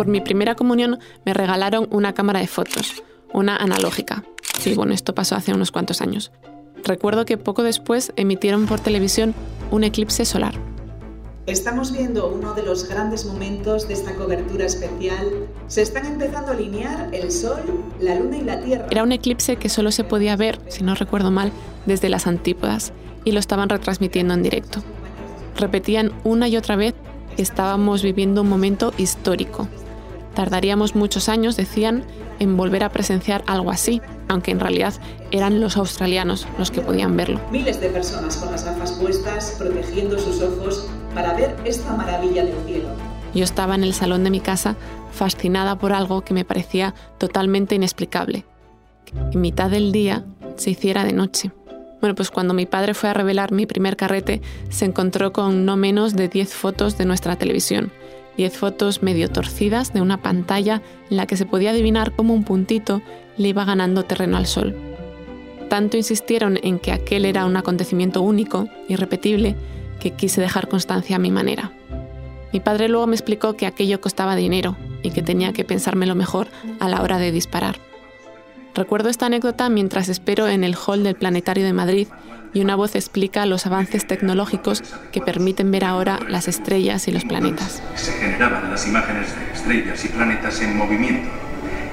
por 0.00 0.06
mi 0.06 0.22
primera 0.22 0.54
comunión 0.54 0.98
me 1.26 1.34
regalaron 1.34 1.86
una 1.90 2.14
cámara 2.14 2.40
de 2.40 2.46
fotos, 2.46 3.02
una 3.34 3.58
analógica. 3.58 4.24
Sí, 4.58 4.72
bueno, 4.72 4.94
esto 4.94 5.14
pasó 5.14 5.36
hace 5.36 5.52
unos 5.52 5.72
cuantos 5.72 6.00
años. 6.00 6.32
Recuerdo 6.84 7.26
que 7.26 7.36
poco 7.36 7.62
después 7.62 8.14
emitieron 8.16 8.64
por 8.64 8.80
televisión 8.80 9.34
un 9.70 9.84
eclipse 9.84 10.24
solar. 10.24 10.54
Estamos 11.44 11.92
viendo 11.92 12.28
uno 12.28 12.54
de 12.54 12.62
los 12.62 12.88
grandes 12.88 13.26
momentos 13.26 13.88
de 13.88 13.92
esta 13.92 14.14
cobertura 14.14 14.64
especial. 14.64 15.48
Se 15.66 15.82
están 15.82 16.06
empezando 16.06 16.52
a 16.52 16.54
alinear 16.54 17.14
el 17.14 17.30
Sol, 17.30 17.60
la 18.00 18.14
Luna 18.14 18.38
y 18.38 18.42
la 18.44 18.58
Tierra. 18.62 18.86
Era 18.90 19.02
un 19.02 19.12
eclipse 19.12 19.56
que 19.56 19.68
solo 19.68 19.92
se 19.92 20.04
podía 20.04 20.34
ver, 20.34 20.60
si 20.68 20.82
no 20.82 20.94
recuerdo 20.94 21.30
mal, 21.30 21.52
desde 21.84 22.08
las 22.08 22.26
antípodas 22.26 22.94
y 23.26 23.32
lo 23.32 23.38
estaban 23.38 23.68
retransmitiendo 23.68 24.32
en 24.32 24.42
directo. 24.42 24.82
Repetían 25.56 26.12
una 26.24 26.48
y 26.48 26.56
otra 26.56 26.76
vez 26.76 26.94
que 27.36 27.42
estábamos 27.42 28.02
viviendo 28.02 28.40
un 28.40 28.48
momento 28.48 28.94
histórico. 28.96 29.68
Tardaríamos 30.34 30.94
muchos 30.94 31.28
años, 31.28 31.56
decían, 31.56 32.04
en 32.38 32.56
volver 32.56 32.84
a 32.84 32.90
presenciar 32.90 33.42
algo 33.46 33.70
así, 33.70 34.00
aunque 34.28 34.50
en 34.50 34.60
realidad 34.60 34.94
eran 35.30 35.60
los 35.60 35.76
australianos 35.76 36.46
los 36.58 36.70
que 36.70 36.80
podían 36.80 37.16
verlo. 37.16 37.40
Miles 37.50 37.80
de 37.80 37.88
personas 37.88 38.36
con 38.36 38.50
las 38.50 38.64
gafas 38.64 38.92
puestas, 38.92 39.56
protegiendo 39.58 40.18
sus 40.18 40.40
ojos 40.40 40.88
para 41.14 41.34
ver 41.34 41.56
esta 41.64 41.94
maravilla 41.94 42.44
del 42.44 42.54
cielo. 42.66 42.88
Yo 43.34 43.44
estaba 43.44 43.74
en 43.74 43.84
el 43.84 43.94
salón 43.94 44.24
de 44.24 44.30
mi 44.30 44.40
casa 44.40 44.76
fascinada 45.12 45.78
por 45.78 45.92
algo 45.92 46.22
que 46.22 46.34
me 46.34 46.44
parecía 46.44 46.94
totalmente 47.18 47.74
inexplicable. 47.74 48.44
Que 49.04 49.18
en 49.32 49.40
mitad 49.40 49.70
del 49.70 49.92
día 49.92 50.24
se 50.56 50.70
hiciera 50.70 51.04
de 51.04 51.12
noche. 51.12 51.52
Bueno, 52.00 52.14
pues 52.14 52.30
cuando 52.30 52.54
mi 52.54 52.66
padre 52.66 52.94
fue 52.94 53.10
a 53.10 53.14
revelar 53.14 53.52
mi 53.52 53.66
primer 53.66 53.96
carrete, 53.96 54.40
se 54.70 54.86
encontró 54.86 55.32
con 55.32 55.64
no 55.64 55.76
menos 55.76 56.16
de 56.16 56.28
10 56.28 56.54
fotos 56.54 56.96
de 56.96 57.04
nuestra 57.04 57.36
televisión. 57.36 57.92
10 58.36 58.56
fotos 58.56 59.02
medio 59.02 59.28
torcidas 59.28 59.92
de 59.92 60.00
una 60.00 60.22
pantalla 60.22 60.82
en 61.10 61.16
la 61.16 61.26
que 61.26 61.36
se 61.36 61.46
podía 61.46 61.70
adivinar 61.70 62.12
cómo 62.12 62.34
un 62.34 62.44
puntito 62.44 63.02
le 63.36 63.48
iba 63.48 63.64
ganando 63.64 64.04
terreno 64.04 64.36
al 64.36 64.46
sol. 64.46 64.76
Tanto 65.68 65.96
insistieron 65.96 66.58
en 66.62 66.78
que 66.78 66.92
aquel 66.92 67.24
era 67.24 67.44
un 67.44 67.56
acontecimiento 67.56 68.22
único, 68.22 68.68
irrepetible, 68.88 69.56
que 70.00 70.12
quise 70.12 70.40
dejar 70.40 70.68
constancia 70.68 71.16
a 71.16 71.20
mi 71.20 71.30
manera. 71.30 71.72
Mi 72.52 72.58
padre 72.58 72.88
luego 72.88 73.06
me 73.06 73.14
explicó 73.14 73.56
que 73.56 73.66
aquello 73.66 74.00
costaba 74.00 74.34
dinero 74.34 74.76
y 75.02 75.10
que 75.10 75.22
tenía 75.22 75.52
que 75.52 75.64
pensármelo 75.64 76.14
mejor 76.14 76.48
a 76.80 76.88
la 76.88 77.02
hora 77.02 77.18
de 77.18 77.30
disparar. 77.30 77.76
Recuerdo 78.74 79.08
esta 79.08 79.26
anécdota 79.26 79.68
mientras 79.68 80.08
espero 80.08 80.48
en 80.48 80.64
el 80.64 80.76
hall 80.76 81.02
del 81.02 81.16
Planetario 81.16 81.64
de 81.64 81.72
Madrid 81.72 82.08
y 82.52 82.60
una 82.60 82.76
voz 82.76 82.94
explica 82.94 83.46
los 83.46 83.66
avances 83.66 84.06
tecnológicos 84.06 84.82
que 85.12 85.20
permiten 85.20 85.70
ver 85.70 85.84
ahora 85.84 86.20
las 86.28 86.48
estrellas 86.48 87.08
y 87.08 87.12
los 87.12 87.24
planetas. 87.24 87.82
Se 87.94 88.12
generaban 88.12 88.70
las 88.70 88.86
imágenes 88.86 89.34
de 89.34 89.52
estrellas 89.52 90.04
y 90.04 90.08
planetas 90.08 90.60
en 90.60 90.76
movimiento, 90.76 91.28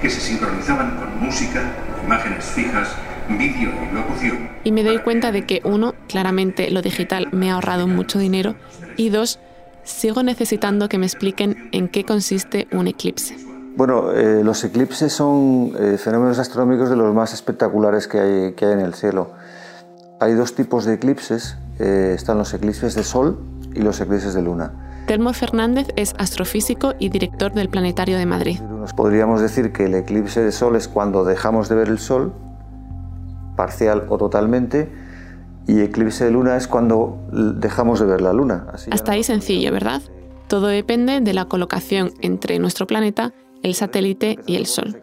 que 0.02 0.09
se 0.09 0.19
sincronizaban 0.19 0.97
con 0.97 1.23
música, 1.23 1.61
imágenes 2.05 2.45
fijas, 2.45 2.89
vídeo 3.30 3.72
y 3.89 3.95
locución. 3.95 4.50
Y 4.63 4.72
me 4.72 4.83
doy 4.83 5.00
cuenta 5.00 5.31
de 5.31 5.45
que, 5.45 5.61
uno, 5.63 5.95
claramente 6.08 6.72
lo 6.72 6.81
digital 6.81 7.28
me 7.31 7.52
ha 7.52 7.55
ahorrado 7.55 7.88
mucho 7.88 8.19
dinero 8.19 8.55
y 8.95 9.09
dos, 9.09 9.39
sigo 9.83 10.23
necesitando 10.23 10.89
que 10.89 10.97
me 10.97 11.05
expliquen 11.05 11.69
en 11.72 11.88
qué 11.88 12.03
consiste 12.03 12.67
un 12.72 12.88
eclipse. 12.88 13.35
Bueno, 13.75 14.11
eh, 14.11 14.44
los 14.44 14.63
eclipses 14.63 15.13
son 15.13 15.72
eh, 15.80 15.97
fenómenos 16.00 16.39
astronómicos 16.39 16.89
de 16.89 16.95
los 16.95 17.13
más 17.13 17.33
espectaculares 17.33 18.08
que 18.08 18.19
hay, 18.19 18.53
que 18.53 18.66
hay 18.66 18.73
en 18.73 18.80
el 18.80 18.95
cielo. 18.95 19.33
Hay 20.20 20.34
dos 20.34 20.56
tipos 20.56 20.86
de 20.86 20.96
eclipses, 20.96 21.58
eh, 21.80 22.14
están 22.16 22.40
los 22.40 22.54
eclipses 22.54 22.96
de 22.96 23.04
Sol 23.04 23.38
y 23.76 23.82
los 23.82 24.02
eclipses 24.02 24.34
de 24.34 24.42
Luna. 24.42 25.04
Telmo 25.06 25.32
Fernández 25.32 25.88
es 25.96 26.16
astrofísico 26.18 26.96
y 26.98 27.09
director 27.09 27.54
del 27.54 27.70
Planetario 27.70 28.18
de 28.18 28.26
Madrid. 28.26 28.59
Podríamos 28.96 29.42
decir 29.42 29.72
que 29.72 29.86
el 29.86 29.94
eclipse 29.94 30.42
de 30.42 30.52
Sol 30.52 30.75
es 30.75 30.88
cuando 30.88 31.24
dejamos 31.24 31.69
de 31.69 31.75
ver 31.75 31.88
el 31.90 32.00
Sol, 32.00 32.34
parcial 33.56 34.06
o 34.09 34.18
totalmente, 34.18 34.91
y 35.68 35.81
eclipse 35.81 36.25
de 36.25 36.31
Luna 36.31 36.58
es 36.58 36.68
cuando 36.68 37.20
dejamos 37.31 38.00
de 38.00 38.08
ver 38.08 38.22
la 38.22 38.34
Luna. 38.34 38.68
Hasta 38.90 39.12
ahí 39.12 39.24
sencillo, 39.24 39.72
¿verdad? 39.72 40.02
Todo 40.47 40.68
depende 40.68 41.22
de 41.22 41.34
la 41.34 41.46
colocación 41.46 42.12
entre 42.22 42.58
nuestro 42.58 42.88
planeta 42.88 43.34
el 43.64 43.75
satélite 43.75 44.40
y 44.46 44.56
el 44.56 44.66
Sol. 44.66 45.02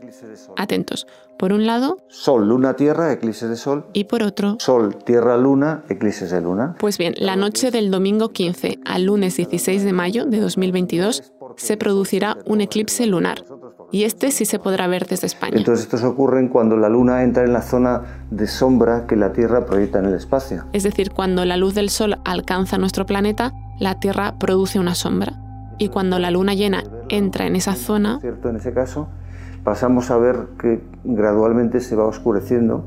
Atentos. 0.56 1.06
Por 1.38 1.52
un 1.52 1.66
lado, 1.66 1.98
Sol, 2.08 2.48
Luna, 2.48 2.74
Tierra, 2.74 3.12
eclipse 3.12 3.48
de 3.48 3.56
Sol. 3.56 3.86
Y 3.92 4.04
por 4.04 4.22
otro, 4.22 4.56
Sol, 4.60 4.96
Tierra, 5.04 5.36
Luna, 5.36 5.84
eclipses 5.88 6.30
de 6.30 6.40
Luna. 6.40 6.76
Pues 6.78 6.98
bien, 6.98 7.14
la 7.18 7.36
noche 7.36 7.70
del 7.70 7.90
domingo 7.90 8.30
15 8.30 8.78
al 8.84 9.04
lunes 9.04 9.36
16 9.36 9.84
de 9.84 9.92
mayo 9.92 10.26
de 10.26 10.40
2022 10.40 11.32
se 11.56 11.76
producirá 11.76 12.36
un 12.46 12.60
eclipse 12.60 13.06
lunar. 13.06 13.44
Y 13.90 14.04
este 14.04 14.30
sí 14.30 14.44
se 14.44 14.58
podrá 14.58 14.86
ver 14.86 15.06
desde 15.06 15.26
España. 15.26 15.56
Entonces 15.56 15.84
estos 15.84 16.02
ocurren 16.02 16.48
cuando 16.48 16.76
la 16.76 16.88
Luna 16.88 17.22
entra 17.22 17.44
en 17.44 17.52
la 17.52 17.62
zona 17.62 18.26
de 18.30 18.46
sombra 18.46 19.06
que 19.06 19.14
la 19.14 19.32
Tierra 19.32 19.66
proyecta 19.66 20.00
en 20.00 20.06
el 20.06 20.14
espacio. 20.14 20.64
Es 20.72 20.82
decir, 20.82 21.10
cuando 21.10 21.44
la 21.44 21.56
luz 21.56 21.74
del 21.74 21.90
Sol 21.90 22.16
alcanza 22.24 22.78
nuestro 22.78 23.06
planeta, 23.06 23.52
la 23.78 24.00
Tierra 24.00 24.36
produce 24.38 24.80
una 24.80 24.94
sombra 24.94 25.38
y 25.78 25.88
cuando 25.88 26.18
la 26.18 26.30
luna 26.30 26.54
llena 26.54 26.84
entra 27.08 27.46
en 27.46 27.56
esa 27.56 27.74
zona, 27.74 28.20
¿cierto? 28.20 28.48
En 28.48 28.56
ese 28.56 28.72
caso, 28.72 29.08
pasamos 29.64 30.10
a 30.10 30.18
ver 30.18 30.46
que 30.58 30.80
gradualmente 31.02 31.80
se 31.80 31.96
va 31.96 32.04
oscureciendo 32.04 32.84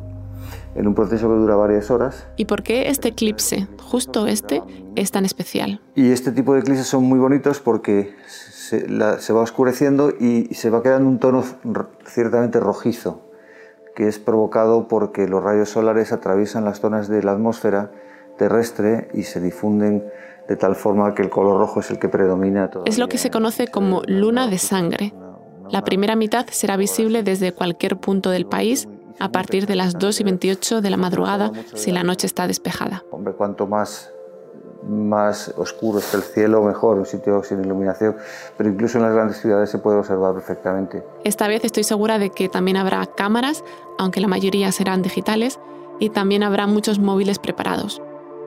en 0.76 0.88
un 0.88 0.94
proceso 0.94 1.28
que 1.28 1.36
dura 1.36 1.56
varias 1.56 1.90
horas. 1.90 2.28
¿Y 2.38 2.46
por 2.46 2.62
qué 2.62 2.90
este 2.90 3.10
eclipse, 3.10 3.68
justo 3.82 4.28
este, 4.28 4.62
es 4.96 5.12
tan 5.12 5.26
especial? 5.26 5.82
Y 5.96 6.12
este 6.12 6.32
tipo 6.32 6.54
de 6.54 6.60
eclipses 6.60 6.86
son 6.86 7.04
muy 7.04 7.18
bonitos 7.18 7.60
porque 7.60 8.16
se, 8.28 8.88
se 9.20 9.34
va 9.34 9.42
oscureciendo 9.42 10.12
y 10.12 10.54
se 10.54 10.70
va 10.70 10.84
quedando 10.84 11.10
un 11.10 11.18
tono 11.18 11.44
ciertamente 12.06 12.60
rojizo, 12.60 13.22
que 13.96 14.08
es 14.08 14.20
provocado 14.20 14.88
porque 14.88 15.28
los 15.28 15.44
rayos 15.44 15.70
solares 15.70 16.14
atraviesan 16.14 16.64
las 16.64 16.80
zonas 16.80 17.08
de 17.08 17.24
la 17.24 17.32
atmósfera 17.32 17.92
terrestre 18.38 19.10
y 19.16 19.24
se 19.24 19.42
difunden 19.42 20.06
de 20.48 20.56
tal 20.56 20.76
forma 20.76 21.14
que 21.16 21.24
el 21.24 21.30
color 21.30 21.60
rojo 21.60 21.80
es 21.80 21.90
el 21.90 21.98
que 21.98 22.08
predomina. 22.08 22.70
Es 22.86 23.00
lo 23.00 23.08
que 23.08 23.18
se 23.18 23.32
conoce 23.32 23.68
como 23.68 24.04
luna 24.08 24.48
de 24.48 24.60
sangre. 24.60 25.14
La 25.70 25.84
primera 25.84 26.16
mitad 26.16 26.46
será 26.50 26.78
visible 26.78 27.24
desde 27.24 27.54
cualquier 27.54 27.98
punto 27.98 28.30
del 28.30 28.46
país 28.46 28.88
a 29.20 29.32
partir 29.32 29.66
de 29.66 29.76
las 29.76 29.98
2 29.98 30.22
y 30.22 30.24
28 30.24 30.82
de 30.82 30.90
la 30.90 30.98
madrugada 30.98 31.52
si 31.74 31.92
la 31.92 32.04
noche 32.04 32.28
está 32.28 32.48
despejada. 32.48 33.04
Hombre, 33.12 33.34
cuanto 33.34 33.68
más, 33.68 34.12
más 34.88 35.54
oscuro 35.58 36.00
esté 36.00 36.18
el 36.18 36.24
cielo, 36.24 36.62
mejor, 36.62 36.98
un 36.98 37.06
sitio 37.06 37.44
sin 37.44 37.64
iluminación, 37.64 38.16
pero 38.58 38.70
incluso 38.70 38.98
en 38.98 39.06
las 39.06 39.14
grandes 39.14 39.38
ciudades 39.38 39.70
se 39.70 39.80
puede 39.80 39.98
observar 39.98 40.34
perfectamente. 40.34 41.04
Esta 41.24 41.48
vez 41.48 41.64
estoy 41.64 41.84
segura 41.84 42.20
de 42.20 42.30
que 42.30 42.48
también 42.50 42.78
habrá 42.78 43.06
cámaras, 43.06 43.64
aunque 43.98 44.22
la 44.22 44.28
mayoría 44.28 44.72
serán 44.72 45.02
digitales, 45.02 45.60
y 46.00 46.10
también 46.10 46.44
habrá 46.44 46.68
muchos 46.68 47.00
móviles 47.00 47.40
preparados. 47.40 48.02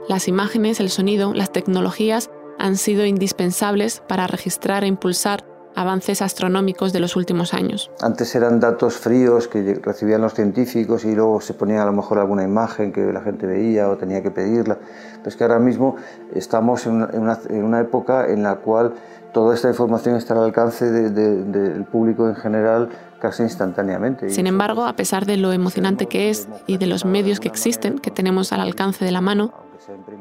Las 0.08 0.28
imágenes, 0.28 0.80
el 0.80 0.88
sonido, 0.88 1.34
las 1.34 1.52
tecnologías 1.52 2.30
han 2.58 2.76
sido 2.76 3.04
indispensables 3.04 4.02
para 4.06 4.26
registrar 4.26 4.84
e 4.84 4.86
impulsar 4.86 5.44
avances 5.74 6.22
astronómicos 6.22 6.92
de 6.92 7.00
los 7.00 7.16
últimos 7.16 7.54
años. 7.54 7.90
Antes 8.00 8.34
eran 8.34 8.60
datos 8.60 8.96
fríos 8.96 9.48
que 9.48 9.80
recibían 9.82 10.20
los 10.20 10.34
científicos 10.34 11.04
y 11.04 11.14
luego 11.14 11.40
se 11.40 11.54
ponía 11.54 11.82
a 11.82 11.86
lo 11.86 11.92
mejor 11.92 12.18
alguna 12.18 12.42
imagen 12.42 12.92
que 12.92 13.12
la 13.12 13.20
gente 13.20 13.46
veía 13.46 13.88
o 13.88 13.96
tenía 13.96 14.22
que 14.22 14.30
pedirla. 14.30 14.78
Pues 15.22 15.36
que 15.36 15.44
ahora 15.44 15.58
mismo 15.58 15.96
estamos 16.34 16.86
en 16.86 16.94
una, 16.94 17.38
en 17.48 17.64
una 17.64 17.80
época 17.80 18.28
en 18.28 18.42
la 18.42 18.56
cual 18.56 18.94
toda 19.32 19.54
esta 19.54 19.68
información 19.68 20.16
está 20.16 20.34
al 20.34 20.44
alcance 20.44 20.90
del 20.90 21.84
público 21.84 22.28
en 22.28 22.36
general 22.36 22.88
casi 23.20 23.42
instantáneamente. 23.42 24.30
Sin 24.30 24.46
embargo, 24.46 24.86
a 24.86 24.96
pesar 24.96 25.26
de 25.26 25.36
lo 25.36 25.52
emocionante 25.52 26.06
que 26.06 26.30
es 26.30 26.48
y 26.66 26.78
de 26.78 26.86
los 26.86 27.04
medios 27.04 27.38
que 27.38 27.48
existen, 27.48 27.98
que 27.98 28.10
tenemos 28.10 28.52
al 28.52 28.60
alcance 28.60 29.04
de 29.04 29.12
la 29.12 29.20
mano, 29.20 29.52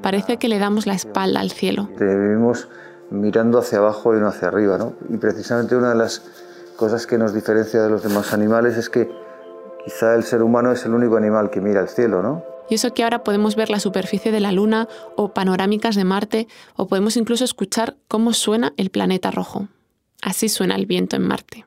Parece 0.01 0.37
que 0.37 0.47
le 0.47 0.59
damos 0.59 0.85
la 0.87 0.93
espalda 0.93 1.39
al 1.39 1.51
cielo. 1.51 1.89
Te 1.97 2.05
vivimos 2.05 2.69
mirando 3.11 3.59
hacia 3.59 3.79
abajo 3.79 4.15
y 4.15 4.19
no 4.19 4.27
hacia 4.27 4.47
arriba, 4.47 4.77
¿no? 4.77 4.93
Y 5.09 5.17
precisamente 5.17 5.75
una 5.75 5.89
de 5.89 5.95
las 5.95 6.23
cosas 6.75 7.05
que 7.07 7.17
nos 7.17 7.33
diferencia 7.33 7.81
de 7.81 7.89
los 7.89 8.03
demás 8.03 8.33
animales 8.33 8.77
es 8.77 8.89
que 8.89 9.09
quizá 9.83 10.15
el 10.15 10.23
ser 10.23 10.41
humano 10.43 10.71
es 10.71 10.85
el 10.85 10.93
único 10.93 11.17
animal 11.17 11.49
que 11.49 11.61
mira 11.61 11.81
al 11.81 11.89
cielo, 11.89 12.21
¿no? 12.21 12.43
Y 12.69 12.75
eso 12.75 12.93
que 12.93 13.03
ahora 13.03 13.23
podemos 13.23 13.55
ver 13.55 13.69
la 13.69 13.79
superficie 13.79 14.31
de 14.31 14.39
la 14.39 14.51
Luna 14.51 14.87
o 15.15 15.33
panorámicas 15.33 15.95
de 15.95 16.03
Marte 16.03 16.47
o 16.75 16.87
podemos 16.87 17.17
incluso 17.17 17.43
escuchar 17.43 17.95
cómo 18.07 18.33
suena 18.33 18.73
el 18.77 18.91
planeta 18.91 19.31
rojo. 19.31 19.67
Así 20.21 20.49
suena 20.49 20.75
el 20.75 20.85
viento 20.85 21.15
en 21.15 21.27
Marte. 21.27 21.65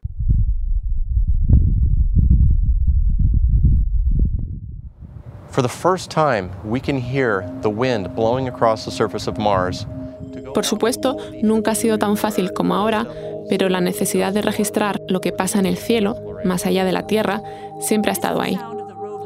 Por 10.55 10.65
supuesto, 10.65 11.17
nunca 11.43 11.73
ha 11.73 11.75
sido 11.75 11.99
tan 11.99 12.17
fácil 12.17 12.53
como 12.53 12.75
ahora, 12.75 13.07
pero 13.49 13.69
la 13.69 13.81
necesidad 13.81 14.33
de 14.33 14.43
registrar 14.43 15.01
lo 15.09 15.21
que 15.21 15.33
pasa 15.33 15.59
en 15.59 15.67
el 15.67 15.77
cielo, 15.77 16.17
más 16.45 16.67
allá 16.67 16.85
de 16.85 16.93
la 16.93 17.07
Tierra, 17.07 17.43
siempre 17.81 18.11
ha 18.11 18.15
estado 18.15 18.41
ahí. 18.41 18.59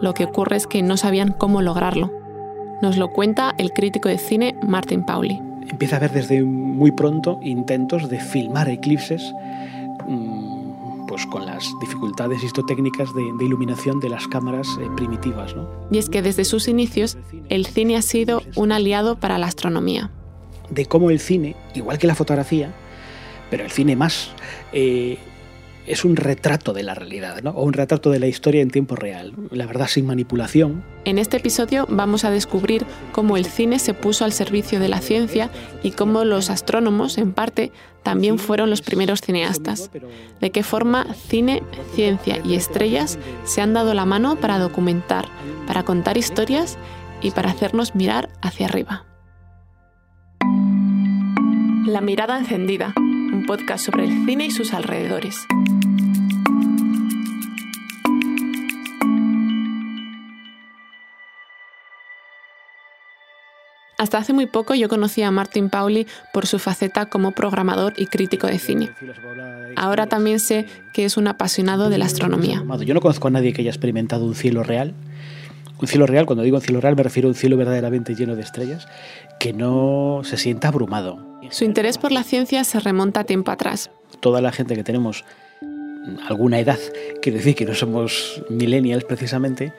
Lo 0.00 0.14
que 0.14 0.24
ocurre 0.24 0.56
es 0.56 0.66
que 0.66 0.82
no 0.82 0.96
sabían 0.96 1.32
cómo 1.32 1.62
lograrlo. 1.62 2.12
Nos 2.82 2.98
lo 2.98 3.12
cuenta 3.12 3.54
el 3.58 3.72
crítico 3.72 4.08
de 4.08 4.18
cine 4.18 4.54
Martin 4.62 5.04
Pauli. 5.04 5.40
Empieza 5.68 5.96
a 5.96 5.98
haber 5.98 6.12
desde 6.12 6.42
muy 6.42 6.92
pronto 6.92 7.40
intentos 7.42 8.08
de 8.08 8.20
filmar 8.20 8.68
eclipses 8.68 9.32
mm, 10.06 11.06
pues 11.06 11.26
con 11.26 11.46
las 11.46 11.64
dificultades 11.80 12.42
histotécnicas 12.42 13.14
de, 13.14 13.22
de 13.38 13.44
iluminación 13.44 14.00
de 14.00 14.10
las 14.10 14.28
cámaras 14.28 14.68
eh, 14.80 14.88
primitivas. 14.96 15.56
¿no? 15.56 15.66
Y 15.90 15.98
es 15.98 16.08
que 16.08 16.20
desde 16.20 16.44
sus 16.44 16.68
inicios 16.68 17.16
el 17.48 17.66
cine 17.66 17.96
ha 17.96 18.02
sido 18.02 18.42
un 18.54 18.72
aliado 18.72 19.16
para 19.16 19.38
la 19.38 19.46
astronomía. 19.46 20.10
De 20.70 20.86
cómo 20.86 21.10
el 21.10 21.20
cine, 21.20 21.54
igual 21.74 21.98
que 21.98 22.06
la 22.06 22.14
fotografía, 22.14 22.72
pero 23.50 23.64
el 23.64 23.70
cine 23.70 23.96
más, 23.96 24.30
eh, 24.72 25.18
es 25.86 26.04
un 26.04 26.16
retrato 26.16 26.72
de 26.72 26.82
la 26.82 26.94
realidad, 26.94 27.42
¿no? 27.42 27.50
o 27.50 27.62
un 27.64 27.72
retrato 27.72 28.10
de 28.10 28.18
la 28.18 28.26
historia 28.26 28.60
en 28.60 28.70
tiempo 28.70 28.96
real, 28.96 29.32
la 29.50 29.66
verdad 29.66 29.86
sin 29.86 30.06
manipulación. 30.06 30.84
En 31.04 31.18
este 31.18 31.36
episodio 31.36 31.86
vamos 31.88 32.24
a 32.24 32.30
descubrir 32.30 32.84
cómo 33.12 33.36
el 33.36 33.46
cine 33.46 33.78
se 33.78 33.94
puso 33.94 34.24
al 34.24 34.32
servicio 34.32 34.80
de 34.80 34.88
la 34.88 35.00
ciencia 35.00 35.50
y 35.82 35.92
cómo 35.92 36.24
los 36.24 36.50
astrónomos, 36.50 37.18
en 37.18 37.32
parte, 37.32 37.72
también 38.02 38.38
fueron 38.38 38.70
los 38.70 38.82
primeros 38.82 39.20
cineastas. 39.20 39.90
De 40.40 40.50
qué 40.50 40.62
forma 40.62 41.06
cine, 41.28 41.62
ciencia 41.94 42.40
y 42.44 42.54
estrellas 42.54 43.18
se 43.44 43.60
han 43.60 43.72
dado 43.72 43.94
la 43.94 44.04
mano 44.04 44.36
para 44.36 44.58
documentar, 44.58 45.26
para 45.66 45.84
contar 45.84 46.16
historias 46.16 46.78
y 47.20 47.30
para 47.30 47.50
hacernos 47.50 47.94
mirar 47.94 48.28
hacia 48.42 48.66
arriba. 48.66 49.06
La 51.86 52.00
mirada 52.00 52.36
encendida, 52.36 52.92
un 52.96 53.44
podcast 53.46 53.86
sobre 53.86 54.06
el 54.06 54.26
cine 54.26 54.46
y 54.46 54.50
sus 54.50 54.74
alrededores. 54.74 55.46
Hasta 63.98 64.18
hace 64.18 64.32
muy 64.32 64.46
poco 64.46 64.74
yo 64.74 64.88
conocía 64.88 65.28
a 65.28 65.30
Martin 65.30 65.70
Pauli 65.70 66.08
por 66.32 66.46
su 66.46 66.58
faceta 66.58 67.06
como 67.06 67.30
programador 67.30 67.94
y 67.96 68.06
crítico 68.06 68.48
de 68.48 68.58
cine. 68.58 68.90
Ahora 69.76 70.08
también 70.08 70.40
sé 70.40 70.66
que 70.92 71.04
es 71.04 71.16
un 71.16 71.28
apasionado 71.28 71.88
de 71.88 71.98
la 71.98 72.06
astronomía. 72.06 72.64
Yo 72.84 72.94
no 72.94 73.00
conozco 73.00 73.28
a 73.28 73.30
nadie 73.30 73.52
que 73.52 73.62
haya 73.62 73.70
experimentado 73.70 74.24
un 74.24 74.34
cielo 74.34 74.64
real. 74.64 74.92
Un 75.78 75.86
cielo 75.86 76.06
real, 76.06 76.26
cuando 76.26 76.42
digo 76.42 76.56
un 76.56 76.62
cielo 76.62 76.80
real 76.80 76.96
me 76.96 77.04
refiero 77.04 77.28
a 77.28 77.30
un 77.30 77.36
cielo 77.36 77.56
verdaderamente 77.56 78.16
lleno 78.16 78.34
de 78.34 78.42
estrellas, 78.42 78.88
que 79.38 79.52
no 79.52 80.22
se 80.24 80.36
sienta 80.36 80.68
abrumado. 80.68 81.35
Su 81.50 81.64
interés 81.64 81.98
por 81.98 82.12
la 82.12 82.24
ciencia 82.24 82.64
se 82.64 82.80
remonta 82.80 83.20
a 83.20 83.24
tiempo 83.24 83.50
atrás. 83.50 83.90
Toda 84.20 84.40
la 84.40 84.52
gente 84.52 84.74
que 84.74 84.84
tenemos 84.84 85.24
alguna 86.28 86.58
edad, 86.58 86.78
quiero 87.22 87.38
decir 87.38 87.54
que 87.54 87.64
no 87.64 87.74
somos 87.74 88.42
millennials 88.48 89.04
precisamente, 89.04 89.72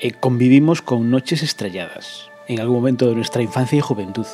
eh, 0.00 0.12
convivimos 0.12 0.82
con 0.82 1.10
noches 1.10 1.42
estrelladas 1.42 2.30
en 2.48 2.60
algún 2.60 2.76
momento 2.76 3.06
de 3.06 3.14
nuestra 3.14 3.42
infancia 3.42 3.78
y 3.78 3.80
juventud. 3.80 4.26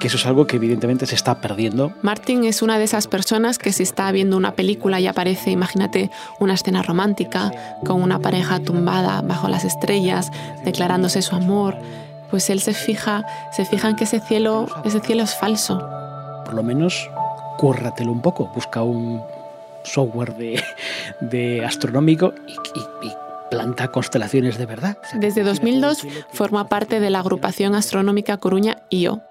Que 0.00 0.08
eso 0.08 0.16
es 0.16 0.26
algo 0.26 0.46
que 0.46 0.56
evidentemente 0.56 1.06
se 1.06 1.14
está 1.14 1.40
perdiendo. 1.40 1.92
Martin 2.02 2.44
es 2.44 2.60
una 2.60 2.78
de 2.78 2.84
esas 2.84 3.06
personas 3.06 3.58
que 3.58 3.72
si 3.72 3.82
está 3.82 4.12
viendo 4.12 4.36
una 4.36 4.54
película 4.54 5.00
y 5.00 5.06
aparece, 5.06 5.50
imagínate, 5.50 6.10
una 6.38 6.54
escena 6.54 6.82
romántica 6.82 7.50
con 7.84 8.02
una 8.02 8.18
pareja 8.18 8.60
tumbada 8.60 9.22
bajo 9.22 9.48
las 9.48 9.64
estrellas, 9.64 10.30
declarándose 10.64 11.22
su 11.22 11.34
amor, 11.34 11.76
pues 12.36 12.50
él 12.50 12.60
se 12.60 12.74
fija, 12.74 13.24
se 13.50 13.64
fija 13.64 13.88
en 13.88 13.96
que 13.96 14.04
ese 14.04 14.20
cielo, 14.20 14.66
ese 14.84 15.00
cielo 15.00 15.22
es 15.22 15.34
falso. 15.34 15.78
Por 16.44 16.52
lo 16.52 16.62
menos 16.62 17.08
cúrratelo 17.56 18.12
un 18.12 18.20
poco, 18.20 18.52
busca 18.54 18.82
un 18.82 19.22
software 19.84 20.34
de, 20.36 20.62
de 21.22 21.64
astronómico 21.64 22.34
y, 22.46 23.06
y 23.06 23.12
planta 23.50 23.88
constelaciones 23.88 24.58
de 24.58 24.66
verdad. 24.66 24.98
Desde 25.14 25.44
2002 25.44 26.06
forma 26.30 26.68
parte 26.68 27.00
de 27.00 27.08
la 27.08 27.20
agrupación 27.20 27.74
astronómica 27.74 28.36
Coruña 28.36 28.82
IO. 28.90 29.22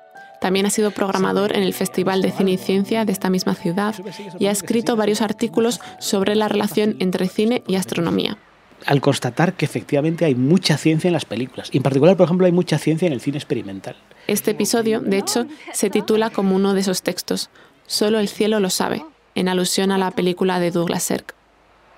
También 0.41 0.65
ha 0.65 0.71
sido 0.71 0.89
programador 0.89 1.55
en 1.55 1.61
el 1.61 1.75
Festival 1.75 2.23
de 2.23 2.31
Cine 2.31 2.53
y 2.53 2.57
Ciencia 2.57 3.05
de 3.05 3.11
esta 3.11 3.29
misma 3.29 3.53
ciudad 3.53 3.93
y 4.39 4.47
ha 4.47 4.51
escrito 4.51 4.95
varios 4.95 5.21
artículos 5.21 5.79
sobre 5.99 6.33
la 6.33 6.47
relación 6.47 6.95
entre 6.99 7.27
cine 7.27 7.61
y 7.67 7.75
astronomía. 7.75 8.39
Al 8.85 9.01
constatar 9.01 9.53
que 9.53 9.65
efectivamente 9.65 10.25
hay 10.25 10.35
mucha 10.35 10.77
ciencia 10.77 11.07
en 11.07 11.13
las 11.13 11.25
películas, 11.25 11.69
y 11.71 11.77
en 11.77 11.83
particular, 11.83 12.15
por 12.17 12.25
ejemplo, 12.25 12.45
hay 12.45 12.51
mucha 12.51 12.77
ciencia 12.77 13.07
en 13.07 13.13
el 13.13 13.21
cine 13.21 13.37
experimental. 13.37 13.95
Este 14.27 14.51
episodio, 14.51 15.01
de 15.01 15.17
hecho, 15.17 15.45
se 15.73 15.89
titula 15.89 16.29
como 16.29 16.55
uno 16.55 16.73
de 16.73 16.81
esos 16.81 17.01
textos, 17.01 17.49
Solo 17.87 18.17
el 18.17 18.27
cielo 18.27 18.59
lo 18.59 18.71
sabe, 18.71 19.05
en 19.35 19.47
alusión 19.47 19.91
a 19.91 19.99
la 19.99 20.09
película 20.09 20.59
de 20.59 20.71
Douglas 20.71 21.03
Sirk 21.03 21.35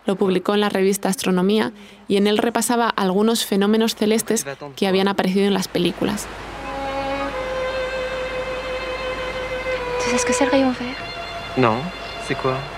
lo 0.08 0.16
publicó 0.16 0.56
en 0.56 0.62
la 0.62 0.70
revista 0.70 1.10
Astronomía 1.10 1.74
y 2.08 2.16
en 2.18 2.28
él 2.28 2.38
repasaba 2.38 2.88
algunos 2.88 3.46
fenómenos 3.46 3.96
celestes 3.96 4.46
que 4.76 4.88
habían 4.88 5.10
aparecido 5.10 5.46
en 5.46 5.54
las 5.54 5.68
películas. 5.68 6.26
¿Tú 10.00 10.06
sabes 10.06 10.26
qué 10.26 10.32
es 10.32 10.42
el? 10.42 10.50
No, 11.58 11.76
¿c'est 12.26 12.38
quoi? 12.38 12.77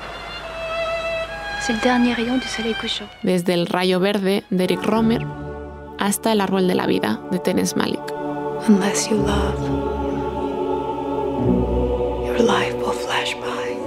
Desde 3.22 3.54
el 3.54 3.68
rayo 3.68 4.00
verde 4.00 4.44
de 4.50 4.64
Eric 4.64 4.84
Romer 4.84 5.26
hasta 5.98 6.32
el 6.32 6.42
árbol 6.42 6.68
de 6.68 6.76
la 6.76 6.88
vida 6.88 7.22
de 7.32 7.40
Terence 7.40 7.76
Malick. 7.76 8.02
Unless 8.68 9.10
you 9.10 9.18
love, 9.18 9.60
your 12.26 12.40
life 12.40 12.76
will 12.78 12.94
flash 12.94 13.36
by. 13.36 13.78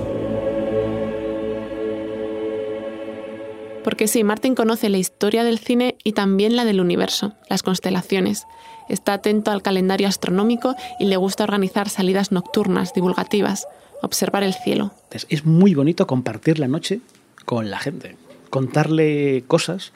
Porque 3.83 4.07
sí, 4.07 4.23
Martin 4.23 4.55
conoce 4.55 4.89
la 4.89 4.99
historia 4.99 5.43
del 5.43 5.59
cine 5.59 5.97
y 6.05 6.13
también 6.13 6.57
la 6.57 6.65
del 6.65 6.81
universo, 6.81 7.33
las 7.49 7.63
constelaciones. 7.63 8.47
Está 8.89 9.15
atento 9.15 9.51
al 9.51 9.63
calendario 9.63 10.09
astronómico 10.09 10.77
y 10.99 11.07
le 11.07 11.17
gusta 11.17 11.45
organizar 11.45 11.89
salidas 11.89 12.33
nocturnas, 12.33 12.93
divulgativas, 12.95 13.67
observar 14.03 14.43
el 14.43 14.55
cielo. 14.55 14.93
Es 15.11 15.45
muy 15.45 15.75
bonito 15.75 16.07
compartir 16.07 16.59
la 16.59 16.69
noche 16.69 17.01
con 17.45 17.71
la 17.71 17.79
gente, 17.79 18.17
contarle 18.51 19.45
cosas 19.47 19.93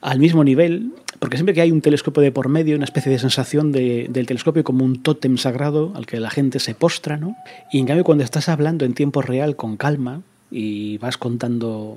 al 0.00 0.18
mismo 0.18 0.44
nivel, 0.44 0.92
porque 1.18 1.36
siempre 1.36 1.54
que 1.54 1.60
hay 1.60 1.70
un 1.70 1.80
telescopio 1.80 2.22
de 2.22 2.32
por 2.32 2.48
medio, 2.48 2.74
una 2.74 2.84
especie 2.84 3.12
de 3.12 3.18
sensación 3.18 3.70
de, 3.70 4.08
del 4.10 4.26
telescopio 4.26 4.64
como 4.64 4.84
un 4.84 5.02
tótem 5.02 5.36
sagrado 5.36 5.92
al 5.94 6.06
que 6.06 6.18
la 6.18 6.30
gente 6.30 6.58
se 6.58 6.74
postra, 6.74 7.16
¿no? 7.16 7.36
Y 7.70 7.78
en 7.78 7.86
cambio 7.86 8.04
cuando 8.04 8.24
estás 8.24 8.48
hablando 8.48 8.84
en 8.84 8.94
tiempo 8.94 9.22
real 9.22 9.54
con 9.54 9.76
calma 9.76 10.22
y 10.50 10.98
vas 10.98 11.16
contando 11.16 11.96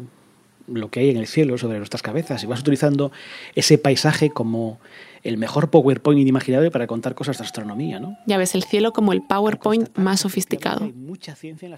lo 0.67 0.89
que 0.89 1.01
hay 1.01 1.09
en 1.09 1.17
el 1.17 1.27
cielo 1.27 1.57
sobre 1.57 1.77
nuestras 1.77 2.01
cabezas 2.01 2.43
y 2.43 2.47
vas 2.47 2.59
utilizando 2.59 3.11
ese 3.55 3.77
paisaje 3.77 4.29
como 4.29 4.79
el 5.25 5.37
mejor 5.37 5.71
PowerPoint 5.71 6.21
inimaginable 6.21 6.69
para 6.69 6.85
contar 6.85 7.15
cosas 7.15 7.39
de 7.39 7.43
astronomía, 7.43 7.99
¿no? 7.99 8.17
Ya 8.27 8.37
ves 8.37 8.53
el 8.53 8.63
cielo 8.63 8.93
como 8.93 9.11
el 9.11 9.23
PowerPoint 9.23 9.89
más 9.97 10.21
sofisticado. 10.21 10.91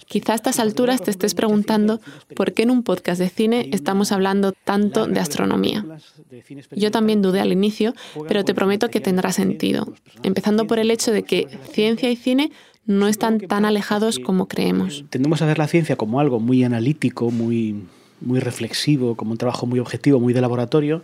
Quizá 0.05 0.33
a 0.33 0.36
estas 0.36 0.60
alturas 0.60 1.01
te 1.01 1.12
estés 1.12 1.33
preguntando 1.33 2.01
por 2.36 2.53
qué 2.53 2.63
en 2.63 2.72
un 2.72 2.83
podcast 2.83 3.19
de 3.19 3.29
cine 3.29 3.69
estamos 3.72 4.12
hablando 4.12 4.51
tanto 4.51 5.07
de 5.07 5.19
astronomía. 5.19 5.86
Yo 6.75 6.91
también 6.91 7.22
dudé 7.22 7.39
al 7.39 7.53
inicio, 7.53 7.93
pero 8.27 8.43
te 8.43 8.53
prometo 8.53 8.89
que 8.89 9.00
tendrá 9.00 9.31
sentido, 9.31 9.93
empezando 10.24 10.67
por 10.67 10.79
el 10.79 10.91
hecho 10.91 11.12
de 11.12 11.24
que 11.24 11.48
ciencia 11.72 12.12
y 12.12 12.17
cine 12.17 12.51
no 12.86 13.07
están 13.07 13.39
tan 13.39 13.63
alejados 13.63 14.19
como 14.19 14.48
creemos. 14.48 15.05
Tendemos 15.10 15.41
a 15.41 15.45
ver 15.45 15.57
la 15.57 15.67
ciencia 15.67 15.95
como 15.95 16.19
algo 16.19 16.39
muy 16.39 16.63
analítico, 16.63 17.31
muy 17.31 17.86
muy 18.21 18.39
reflexivo, 18.39 19.15
como 19.15 19.31
un 19.31 19.38
trabajo 19.38 19.65
muy 19.65 19.79
objetivo, 19.79 20.19
muy 20.19 20.33
de 20.33 20.41
laboratorio, 20.41 21.03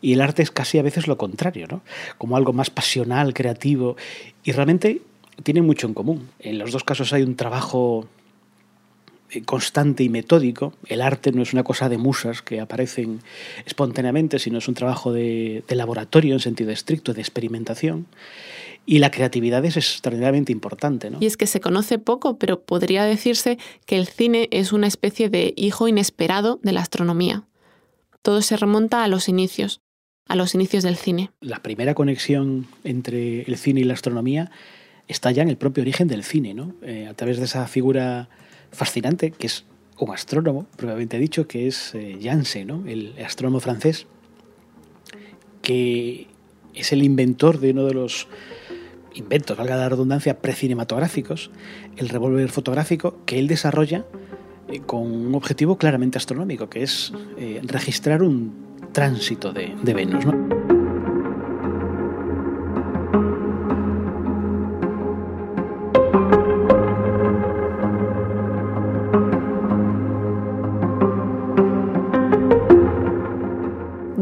y 0.00 0.12
el 0.12 0.20
arte 0.20 0.42
es 0.42 0.50
casi 0.50 0.78
a 0.78 0.82
veces 0.82 1.06
lo 1.06 1.16
contrario, 1.16 1.66
¿no? 1.70 1.82
como 2.18 2.36
algo 2.36 2.52
más 2.52 2.70
pasional, 2.70 3.34
creativo, 3.34 3.96
y 4.44 4.52
realmente 4.52 5.02
tienen 5.42 5.64
mucho 5.64 5.86
en 5.86 5.94
común. 5.94 6.28
En 6.38 6.58
los 6.58 6.72
dos 6.72 6.84
casos 6.84 7.12
hay 7.12 7.22
un 7.22 7.36
trabajo 7.36 8.06
eh, 9.30 9.42
constante 9.42 10.02
y 10.02 10.08
metódico. 10.08 10.74
El 10.86 11.00
arte 11.00 11.32
no 11.32 11.42
es 11.42 11.52
una 11.52 11.62
cosa 11.62 11.88
de 11.88 11.98
musas 11.98 12.42
que 12.42 12.60
aparecen 12.60 13.20
espontáneamente, 13.64 14.38
sino 14.38 14.58
es 14.58 14.68
un 14.68 14.74
trabajo 14.74 15.12
de, 15.12 15.62
de 15.66 15.74
laboratorio 15.76 16.34
en 16.34 16.40
sentido 16.40 16.70
estricto, 16.70 17.14
de 17.14 17.20
experimentación. 17.20 18.06
Y 18.90 18.98
la 18.98 19.12
creatividad 19.12 19.64
es 19.64 19.76
extraordinariamente 19.76 20.50
importante. 20.50 21.10
¿no? 21.10 21.18
Y 21.20 21.26
es 21.26 21.36
que 21.36 21.46
se 21.46 21.60
conoce 21.60 22.00
poco, 22.00 22.38
pero 22.38 22.62
podría 22.62 23.04
decirse 23.04 23.56
que 23.86 23.96
el 23.96 24.08
cine 24.08 24.48
es 24.50 24.72
una 24.72 24.88
especie 24.88 25.28
de 25.28 25.54
hijo 25.56 25.86
inesperado 25.86 26.58
de 26.64 26.72
la 26.72 26.80
astronomía. 26.80 27.44
Todo 28.20 28.42
se 28.42 28.56
remonta 28.56 29.04
a 29.04 29.06
los 29.06 29.28
inicios, 29.28 29.80
a 30.26 30.34
los 30.34 30.56
inicios 30.56 30.82
del 30.82 30.96
cine. 30.96 31.30
La 31.40 31.62
primera 31.62 31.94
conexión 31.94 32.66
entre 32.82 33.42
el 33.42 33.56
cine 33.58 33.82
y 33.82 33.84
la 33.84 33.94
astronomía 33.94 34.50
está 35.06 35.30
ya 35.30 35.44
en 35.44 35.50
el 35.50 35.56
propio 35.56 35.82
origen 35.82 36.08
del 36.08 36.24
cine, 36.24 36.52
¿no? 36.54 36.74
Eh, 36.82 37.06
a 37.06 37.14
través 37.14 37.38
de 37.38 37.44
esa 37.44 37.68
figura 37.68 38.28
fascinante 38.72 39.30
que 39.30 39.46
es 39.46 39.66
un 40.00 40.10
astrónomo, 40.10 40.66
propiamente 40.76 41.16
dicho, 41.20 41.46
que 41.46 41.68
es 41.68 41.94
eh, 41.94 42.18
Janssen, 42.20 42.66
¿no? 42.66 42.84
el 42.88 43.14
astrónomo 43.24 43.60
francés, 43.60 44.08
que 45.62 46.26
es 46.74 46.90
el 46.90 47.04
inventor 47.04 47.60
de 47.60 47.70
uno 47.70 47.84
de 47.84 47.94
los 47.94 48.26
inventos, 49.14 49.56
valga 49.56 49.76
la 49.76 49.88
redundancia, 49.88 50.38
precinematográficos, 50.38 51.50
el 51.96 52.08
revólver 52.08 52.48
fotográfico 52.50 53.18
que 53.26 53.38
él 53.38 53.48
desarrolla 53.48 54.04
eh, 54.68 54.80
con 54.80 55.02
un 55.02 55.34
objetivo 55.34 55.76
claramente 55.76 56.18
astronómico, 56.18 56.68
que 56.68 56.82
es 56.82 57.12
eh, 57.38 57.60
registrar 57.64 58.22
un 58.22 58.52
tránsito 58.92 59.52
de, 59.52 59.74
de 59.82 59.94
Venus. 59.94 60.24
¿no? 60.26 60.70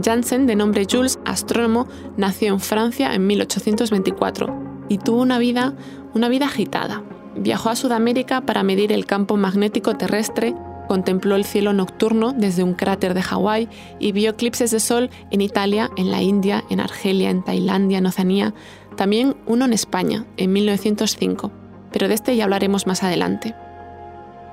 Janssen, 0.03 0.47
de 0.47 0.57
nombre 0.57 0.87
Jules, 0.91 1.19
astrónomo, 1.27 1.87
nació 2.17 2.55
en 2.55 2.61
Francia 2.61 3.15
en 3.15 3.27
1824 3.27 4.58
y 4.89 4.99
tuvo 4.99 5.23
una 5.23 5.39
vida, 5.39 5.75
una 6.15 6.29
vida 6.29 6.47
agitada. 6.47 7.03
Viajó 7.37 7.71
a 7.71 7.77
Sudamérica 7.77 8.41
para 8.41 8.63
medir 8.63 8.93
el 8.93 9.07
campo 9.07 9.37
magnético 9.37 9.97
terrestre, 9.97 10.55
contempló 10.89 11.37
el 11.37 11.45
cielo 11.45 11.73
nocturno 11.73 12.33
desde 12.33 12.65
un 12.65 12.75
cráter 12.75 13.15
de 13.15 13.23
Hawái 13.23 13.69
y 14.01 14.13
vio 14.13 14.31
eclipses 14.31 14.71
de 14.71 14.81
sol 14.81 15.11
en 15.31 15.41
Italia, 15.41 15.91
en 15.97 16.11
la 16.11 16.23
India, 16.23 16.65
en 16.71 16.81
Argelia, 16.81 17.31
en 17.31 17.45
Tailandia, 17.45 17.99
en 17.99 18.07
Oceanía, 18.07 18.55
también 18.97 19.37
uno 19.47 19.67
en 19.67 19.73
España, 19.73 20.25
en 20.37 20.53
1905, 20.53 21.53
pero 21.93 22.09
de 22.09 22.15
este 22.15 22.35
ya 22.35 22.45
hablaremos 22.45 22.87
más 22.87 23.05
adelante. 23.05 23.55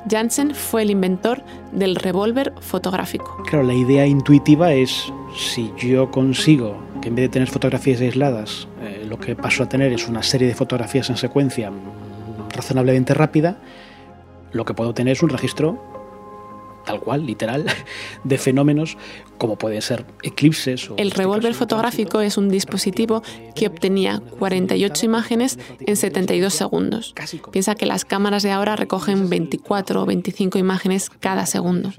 Janssen 0.08 0.54
fue 0.54 0.84
el 0.84 0.92
inventor 0.92 1.44
del 1.72 1.96
revólver 1.96 2.54
fotográfico. 2.60 3.42
Claro, 3.50 3.65
la 3.65 3.74
idea 3.74 4.06
intuitiva 4.06 4.72
es 4.74 5.12
si 5.36 5.74
yo 5.77 6.12
consigo 6.12 6.85
en 7.06 7.14
vez 7.14 7.26
de 7.26 7.30
tener 7.30 7.48
fotografías 7.48 8.02
aisladas, 8.02 8.68
eh, 8.82 9.06
lo 9.08 9.20
que 9.20 9.36
paso 9.36 9.64
a 9.64 9.70
tener 9.70 9.94
es 9.94 10.08
una 10.08 10.24
serie 10.24 10.48
de 10.48 10.56
fotografías 10.56 11.10
en 11.12 11.18
secuencia 11.18 11.72
razonablemente 12.52 13.14
rápida, 13.14 13.58
lo 14.52 14.66
que 14.66 14.74
puedo 14.74 14.94
tener 14.94 15.14
es 15.14 15.22
un 15.22 15.30
registro 15.30 15.95
tal 16.86 17.00
cual, 17.00 17.25
literal, 17.25 17.65
de 18.24 18.38
fenómenos 18.38 18.98
como 19.38 19.58
pueden 19.58 19.82
ser 19.82 20.06
eclipses. 20.24 20.89
el 20.98 21.08
este 21.08 21.20
revólver 21.20 21.54
fotográfico 21.54 22.22
es 22.22 22.38
un 22.38 22.50
dispositivo 22.50 23.22
que 23.54 23.68
obtenía 23.68 24.22
48 24.39 25.06
imágenes 25.06 25.60
en 25.82 25.98
72 25.98 26.54
segundos. 26.54 27.13
Piensa 27.51 27.75
que 27.75 27.86
las 27.86 28.06
cámaras 28.06 28.44
de 28.44 28.51
ahora 28.51 28.75
recogen 28.75 29.30
24 29.30 30.01
o 30.01 30.06
25 30.06 30.58
imágenes 30.58 31.10
cada 31.10 31.46
segundo. 31.46 31.92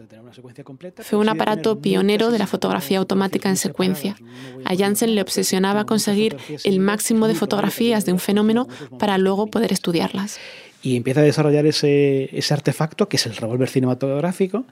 Fue 1.03 1.19
un 1.19 1.29
aparato 1.29 1.81
pionero 1.81 2.31
de 2.31 2.39
la 2.39 2.47
fotografía 2.47 2.99
automática 2.99 3.49
en 3.49 3.57
secuencia. 3.57 4.17
A 4.65 4.75
Janssen 4.75 5.15
le 5.15 5.23
obsesionaba 5.23 5.85
conseguir 5.85 6.37
el 6.65 6.81
máximo 6.81 7.29
de 7.29 7.35
fotografías 7.35 8.05
de 8.07 8.13
un 8.13 8.19
fenómeno 8.19 8.67
para 8.99 9.19
luego 9.19 9.47
poder 9.47 9.73
estudiarlas 9.73 10.39
y 10.83 10.97
empieza 10.97 11.21
a 11.21 11.25
desarrollar 11.25 11.67
ese, 11.67 12.31
artefacto, 12.51 13.09
que 13.09 13.17
es 13.17 13.27
el 13.27 13.37
revólver 13.37 13.69
cinematográfico, 13.69 14.65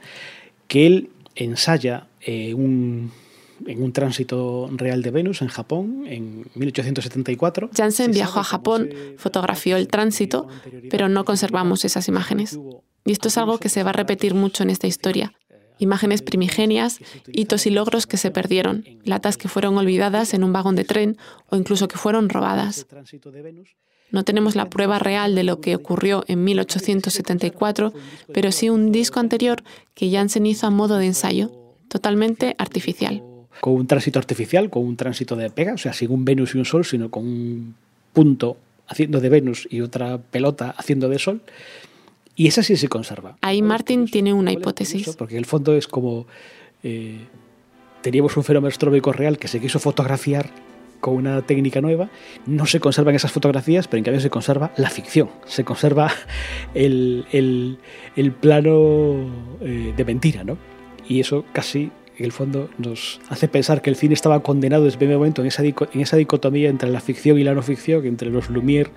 que 0.69 0.87
él 0.87 1.11
ensaya 1.35 2.07
eh, 2.21 2.55
en 3.67 3.83
un 3.83 3.93
tránsito 3.93 4.69
real 4.73 5.03
de 5.03 5.11
Venus 5.11 5.43
en 5.43 5.49
Japón 5.49 6.05
en 6.07 6.47
1874. 6.55 7.71
Janssen 7.75 8.13
viajó 8.13 8.41
a 8.41 8.45
Japón, 8.45 8.91
fotografió 9.17 9.77
el 9.77 9.89
tránsito, 9.89 10.49
pero 10.91 11.09
no 11.09 11.25
conservamos 11.25 11.85
esas 11.85 12.09
imágenes. 12.09 12.59
Y 13.05 13.13
esto 13.13 13.29
es 13.29 13.39
algo 13.39 13.59
que 13.59 13.69
se 13.69 13.83
va 13.83 13.91
a 13.91 13.95
repetir 13.95 14.35
mucho 14.35 14.63
en 14.63 14.71
esta 14.71 14.87
historia. 14.87 15.35
Imágenes 15.79 16.23
primigenias, 16.23 17.01
hitos 17.27 17.67
y 17.67 17.71
logros 17.71 18.07
que 18.07 18.17
se 18.17 18.31
perdieron, 18.31 18.85
latas 19.05 19.37
que 19.37 19.49
fueron 19.49 19.77
olvidadas 19.77 20.33
en 20.33 20.45
un 20.45 20.53
vagón 20.53 20.77
de 20.77 20.85
tren 20.85 21.19
o 21.49 21.57
incluso 21.57 21.89
que 21.89 21.99
fueron 21.99 22.29
robadas. 22.29 22.87
No 24.11 24.25
tenemos 24.25 24.55
la 24.55 24.71
prueba 24.71 24.99
real 24.99 25.35
de 25.35 25.45
lo 25.45 25.61
que 25.61 25.75
ocurrió 25.75 26.25
en 26.29 26.45
1874, 26.45 27.93
pero 28.33 28.53
sí 28.53 28.71
un 28.71 28.93
disco 28.93 29.21
anterior 29.21 29.63
que 29.95 30.11
Janssen 30.11 30.47
hizo 30.47 30.67
a 30.67 30.71
modo 30.71 30.99
de 30.99 31.07
ensayo, 31.07 31.51
totalmente 31.89 32.55
artificial. 32.59 33.23
Con 33.61 33.75
un 33.75 33.87
tránsito 33.87 34.19
artificial, 34.19 34.71
con 34.71 34.85
un 34.85 34.97
tránsito 34.97 35.37
de 35.37 35.51
pega, 35.51 35.75
o 35.75 35.79
sea, 35.79 35.93
sin 35.93 36.11
un 36.11 36.25
Venus 36.25 36.55
y 36.55 36.59
un 36.59 36.65
Sol, 36.65 36.85
sino 36.85 37.11
con 37.11 37.25
un 37.25 37.75
punto 38.13 38.57
haciendo 38.87 39.21
de 39.21 39.29
Venus 39.29 39.67
y 39.71 39.81
otra 39.81 40.19
pelota 40.19 40.75
haciendo 40.77 41.09
de 41.09 41.19
Sol. 41.19 41.41
Y 42.37 42.49
esa 42.49 42.63
sí 42.63 42.77
se 42.77 42.89
conserva. 42.89 43.37
Ahí 43.41 43.63
Martin 43.63 44.07
tiene 44.07 44.33
una 44.33 44.53
hipótesis. 44.53 45.15
Porque 45.17 45.35
en 45.35 45.39
el 45.39 45.47
fondo 45.47 45.75
es 45.75 45.87
como 45.87 46.27
eh, 46.83 47.19
teníamos 48.03 48.37
un 48.37 48.45
fenómeno 48.45 48.69
astronómico 48.69 49.13
real 49.13 49.39
que 49.39 49.49
se 49.49 49.61
quiso 49.61 49.79
fotografiar 49.79 50.51
con 51.05 51.17
una 51.17 51.43
técnica 51.43 51.83
nueva, 51.83 52.09
no 52.47 52.65
se 52.65 52.81
conservan 52.81 53.15
esas 53.15 53.31
fotografías, 53.31 53.89
pero 53.89 53.99
en 53.99 54.05
cambio 54.05 54.23
se 54.23 54.31
conserva 54.31 54.73
la 54.79 54.89
ficción, 54.89 55.29
se 55.45 55.63
conserva 55.63 56.11
el, 56.75 57.27
el, 57.31 58.33
plano 58.33 59.27
eh, 59.61 59.93
de 59.95 60.05
mentira, 60.07 60.45
¿no? 60.45 60.57
Y 61.07 61.21
eso 61.21 61.45
casi 61.53 61.93
en 62.17 62.25
el 62.25 62.33
fondo 62.33 62.71
nos 62.79 63.21
hace 63.29 63.49
pensar 63.49 63.83
que 63.83 63.91
el 63.91 63.97
cine 63.97 64.15
estaba 64.15 64.43
condenado 64.43 64.85
desde 64.85 64.95
el 64.95 64.99
primer 64.99 65.17
momento 65.17 65.43
en 65.43 65.49
esa, 65.49 65.65
en 65.65 66.01
esa 66.01 66.17
dicotomía 66.17 66.69
entre 66.69 66.89
la 66.91 67.01
ficción 67.01 67.39
y 67.39 67.45
la 67.45 67.55
no 67.55 67.63
ficción, 67.63 68.07
entre 68.07 68.31
los 68.31 68.51
Lumière 68.51 68.91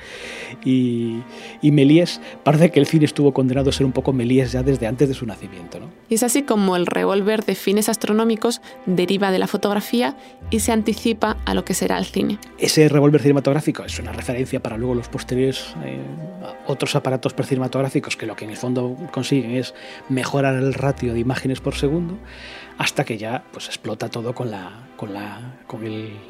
y, 0.64 1.22
y 1.62 1.72
Méliès. 1.72 2.22
Parece 2.44 2.70
que 2.70 2.80
el 2.80 2.86
cine 2.86 3.06
estuvo 3.06 3.34
condenado 3.34 3.70
a 3.70 3.74
ser 3.74 3.86
un 3.86 3.92
poco 3.92 4.14
Méliès 4.14 4.52
ya 4.52 4.62
desde 4.62 4.86
antes 4.86 5.08
de 5.10 5.16
su 5.16 5.26
nacimiento. 5.26 5.80
¿no? 5.80 5.88
Y 6.10 6.16
es 6.16 6.24
así 6.24 6.44
como 6.44 6.76
el 6.76 6.86
revólver 6.86 7.44
de 7.44 7.56
fines 7.56 7.90
astronómicos 7.90 8.62
deriva 8.86 9.32
de 9.32 9.40
la 9.40 9.48
fotografía 9.48 10.16
y 10.52 10.60
se 10.60 10.72
anticipa 10.72 11.38
a 11.46 11.54
lo 11.54 11.66
que 11.66 11.74
será 11.74 11.98
el 11.98 12.06
cine. 12.06 12.38
Ese 12.60 12.88
revólver 12.88 13.22
cinematográfico 13.22 13.84
es 13.84 13.98
una 14.00 14.12
referencia 14.12 14.62
para 14.62 14.78
luego 14.78 14.94
los 14.94 15.10
posteriores 15.10 15.76
eh, 15.84 15.98
otros 16.68 16.96
aparatos 16.96 17.34
cinematográficos 17.48 18.18
que 18.18 18.26
lo 18.26 18.36
que 18.36 18.46
en 18.46 18.52
el 18.52 18.58
fondo 18.58 18.96
consiguen 19.12 19.52
es 19.52 19.74
mejorar 20.10 20.56
el 20.56 20.74
ratio 20.74 21.14
de 21.14 21.20
imágenes 21.20 21.62
por 21.62 21.76
segundo 21.76 22.18
hasta 22.78 23.04
que 23.04 23.18
ya 23.18 23.44
pues 23.52 23.68
explota 23.68 24.10
todo 24.10 24.34
con 24.34 24.52
la, 24.52 24.88
con 24.98 25.14
la, 25.14 25.60
con 25.68 25.82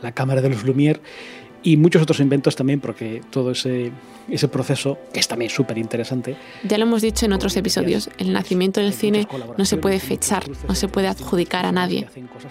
la 0.01 0.11
cámara 0.13 0.41
de 0.41 0.49
los 0.49 0.63
Lumière 0.65 1.01
y 1.63 1.77
muchos 1.77 2.01
otros 2.01 2.19
inventos 2.19 2.55
también, 2.55 2.79
porque 2.79 3.21
todo 3.29 3.51
ese, 3.51 3.91
ese 4.29 4.47
proceso, 4.47 4.97
que 5.13 5.19
es 5.19 5.27
también 5.27 5.49
súper 5.49 5.77
interesante. 5.77 6.35
Ya 6.63 6.77
lo 6.77 6.83
hemos 6.83 7.01
dicho 7.01 7.25
en 7.25 7.33
otros 7.33 7.55
episodios, 7.57 8.09
el 8.17 8.33
nacimiento 8.33 8.79
del 8.79 8.93
cine 8.93 9.27
no 9.57 9.65
se 9.65 9.77
puede 9.77 9.99
fechar, 9.99 10.43
no 10.67 10.75
se 10.75 10.87
puede 10.87 11.07
adjudicar 11.07 11.65
a 11.65 11.71
nadie. 11.71 12.07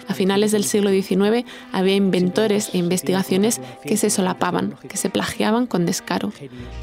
A 0.07 0.13
finales 0.13 0.51
del 0.51 0.63
siglo 0.63 0.89
XIX 0.89 1.45
había 1.71 1.95
inventores 1.95 2.69
e 2.73 2.77
investigaciones 2.77 3.61
que 3.83 3.97
se 3.97 4.09
solapaban, 4.09 4.75
que 4.87 4.97
se 4.97 5.09
plagiaban 5.09 5.67
con 5.67 5.85
descaro. 5.85 6.31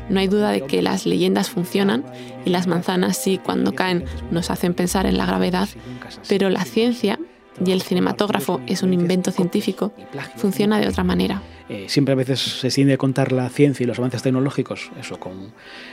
No 0.08 0.20
hay 0.20 0.28
duda 0.28 0.50
de 0.50 0.62
que 0.62 0.82
las 0.82 1.06
leyendas 1.06 1.50
funcionan 1.50 2.04
y 2.44 2.50
las 2.50 2.66
manzanas 2.66 3.16
sí, 3.16 3.38
cuando 3.38 3.74
caen, 3.74 4.04
nos 4.30 4.50
hacen 4.50 4.74
pensar 4.74 5.06
en 5.06 5.18
la 5.18 5.26
gravedad, 5.26 5.68
pero 6.28 6.50
la 6.50 6.64
ciencia 6.64 7.18
y 7.64 7.72
el 7.72 7.82
cinematógrafo 7.82 8.60
es 8.66 8.82
un 8.82 8.92
invento 8.92 9.30
científico, 9.30 9.92
funciona 10.36 10.78
de 10.80 10.88
otra 10.88 11.04
manera. 11.04 11.42
Eh, 11.68 11.86
siempre 11.88 12.12
a 12.12 12.16
veces 12.16 12.40
se 12.40 12.68
tiende 12.68 12.94
a 12.94 12.98
contar 12.98 13.32
la 13.32 13.48
ciencia 13.48 13.84
y 13.84 13.86
los 13.86 13.98
avances 13.98 14.22
tecnológicos, 14.22 14.90
eso, 15.00 15.18
con 15.18 15.52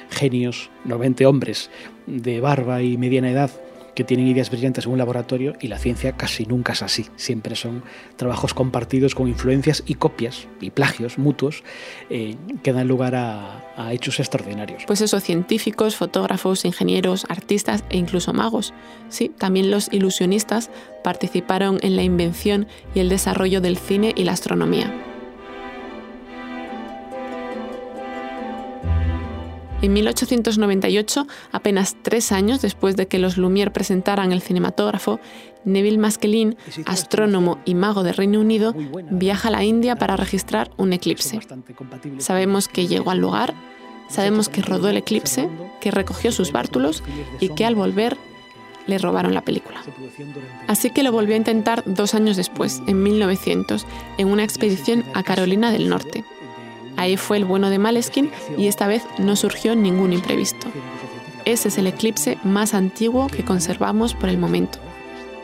genios, 0.09 0.69
normalmente 0.83 1.25
hombres 1.25 1.69
de 2.07 2.41
barba 2.41 2.81
y 2.81 2.97
mediana 2.97 3.31
edad, 3.31 3.51
que 3.95 4.03
tienen 4.03 4.27
ideas 4.27 4.49
brillantes 4.49 4.85
en 4.85 4.93
un 4.93 4.97
laboratorio 4.97 5.53
y 5.59 5.67
la 5.67 5.77
ciencia 5.77 6.13
casi 6.13 6.45
nunca 6.45 6.73
es 6.73 6.81
así. 6.81 7.07
Siempre 7.15 7.55
son 7.55 7.83
trabajos 8.15 8.53
compartidos 8.53 9.15
con 9.15 9.27
influencias 9.27 9.83
y 9.85 9.95
copias 9.95 10.47
y 10.61 10.69
plagios 10.71 11.17
mutuos 11.17 11.63
eh, 12.09 12.35
que 12.63 12.73
dan 12.73 12.87
lugar 12.87 13.15
a, 13.15 13.73
a, 13.75 13.93
hechos 13.93 14.19
extraordinarios. 14.19 14.83
Pues 14.87 15.01
eso, 15.01 15.19
científicos, 15.19 15.95
fotógrafos, 15.95 16.65
ingenieros, 16.65 17.25
artistas 17.29 17.83
e 17.89 17.97
incluso 17.97 18.33
magos. 18.33 18.73
Sí, 19.09 19.29
también 19.37 19.71
los 19.71 19.91
ilusionistas 19.91 20.69
participaron 21.03 21.79
en 21.81 21.95
la 21.95 22.03
invención 22.03 22.67
y 22.95 22.99
el 22.99 23.09
desarrollo 23.09 23.61
del 23.61 23.77
cine 23.77 24.13
y 24.15 24.23
la 24.23 24.31
astronomía. 24.31 25.10
En 29.81 29.93
1898, 29.93 31.27
apenas 31.51 31.97
tres 32.03 32.31
años 32.31 32.61
después 32.61 32.95
de 32.95 33.07
que 33.07 33.17
los 33.17 33.37
Lumière 33.37 33.71
presentaran 33.71 34.31
el 34.31 34.41
cinematógrafo, 34.41 35.19
Neville 35.65 35.97
Maskelyne, 35.97 36.55
astrónomo 36.85 37.59
y 37.65 37.75
mago 37.75 38.03
de 38.03 38.13
Reino 38.13 38.39
Unido, 38.39 38.75
viaja 39.09 39.47
a 39.47 39.51
la 39.51 39.63
India 39.63 39.95
para 39.95 40.17
registrar 40.17 40.71
un 40.77 40.93
eclipse. 40.93 41.39
Sabemos 42.19 42.67
que 42.67 42.87
llegó 42.87 43.11
al 43.11 43.19
lugar, 43.19 43.55
sabemos 44.07 44.49
que 44.49 44.61
rodó 44.61 44.89
el 44.89 44.97
eclipse, 44.97 45.49
que 45.79 45.91
recogió 45.91 46.31
sus 46.31 46.51
bártulos 46.51 47.03
y 47.39 47.49
que 47.49 47.65
al 47.65 47.75
volver 47.75 48.17
le 48.87 48.97
robaron 48.97 49.33
la 49.33 49.41
película. 49.41 49.81
Así 50.67 50.89
que 50.89 51.03
lo 51.03 51.11
volvió 51.11 51.35
a 51.35 51.37
intentar 51.37 51.83
dos 51.85 52.13
años 52.13 52.37
después, 52.37 52.81
en 52.87 53.01
1900, 53.01 53.85
en 54.17 54.27
una 54.27 54.43
expedición 54.43 55.03
a 55.13 55.23
Carolina 55.23 55.71
del 55.71 55.89
Norte. 55.89 56.23
Ahí 57.01 57.17
fue 57.17 57.37
el 57.37 57.45
bueno 57.45 57.71
de 57.71 57.79
Maleskin 57.79 58.29
y 58.59 58.67
esta 58.67 58.85
vez 58.85 59.01
no 59.17 59.35
surgió 59.35 59.75
ningún 59.75 60.13
imprevisto. 60.13 60.67
Ese 61.45 61.69
es 61.69 61.79
el 61.79 61.87
eclipse 61.87 62.37
más 62.43 62.75
antiguo 62.75 63.25
que 63.25 63.43
conservamos 63.43 64.13
por 64.13 64.29
el 64.29 64.37
momento. 64.37 64.77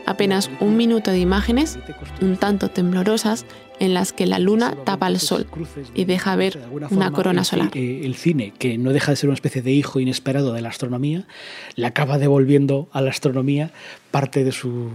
Apenas 0.06 0.52
un 0.60 0.76
minuto 0.76 1.10
de 1.10 1.18
imágenes, 1.18 1.76
un 2.20 2.36
tanto 2.36 2.70
temblorosas, 2.70 3.44
en 3.80 3.92
las 3.92 4.12
que 4.12 4.26
la 4.26 4.38
luna 4.38 4.76
tapa 4.84 5.06
al 5.06 5.18
sol 5.18 5.48
y 5.94 6.04
deja 6.04 6.36
ver 6.36 6.60
una 6.90 7.10
corona 7.10 7.42
solar. 7.42 7.70
El 7.74 8.14
cine, 8.14 8.52
que 8.56 8.78
no 8.78 8.92
deja 8.92 9.10
de 9.10 9.16
ser 9.16 9.28
una 9.28 9.34
especie 9.34 9.60
de 9.60 9.72
hijo 9.72 9.98
inesperado 9.98 10.52
de 10.52 10.62
la 10.62 10.68
astronomía, 10.68 11.26
le 11.74 11.86
acaba 11.88 12.18
devolviendo 12.18 12.88
a 12.92 13.00
la 13.00 13.10
astronomía 13.10 13.72
parte 14.12 14.44
de 14.44 14.52
su 14.52 14.90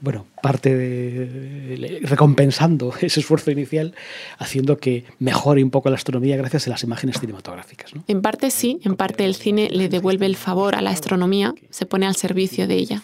bueno, 0.00 0.26
parte 0.42 0.74
de, 0.74 2.00
recompensando 2.02 2.92
ese 3.00 3.20
esfuerzo 3.20 3.50
inicial, 3.50 3.94
haciendo 4.38 4.78
que 4.78 5.04
mejore 5.18 5.62
un 5.62 5.70
poco 5.70 5.88
la 5.90 5.96
astronomía 5.96 6.36
gracias 6.36 6.66
a 6.66 6.70
las 6.70 6.82
imágenes 6.82 7.20
cinematográficas. 7.20 7.92
En 8.06 8.22
parte 8.22 8.50
sí, 8.50 8.80
en 8.84 8.96
parte 8.96 9.24
el 9.24 9.34
cine 9.34 9.68
le 9.70 9.88
devuelve 9.88 10.26
el 10.26 10.36
favor 10.36 10.74
a 10.74 10.82
la 10.82 10.90
astronomía, 10.90 11.54
se 11.70 11.86
pone 11.86 12.06
al 12.06 12.16
servicio 12.16 12.66
de 12.66 12.74
ella. 12.74 13.02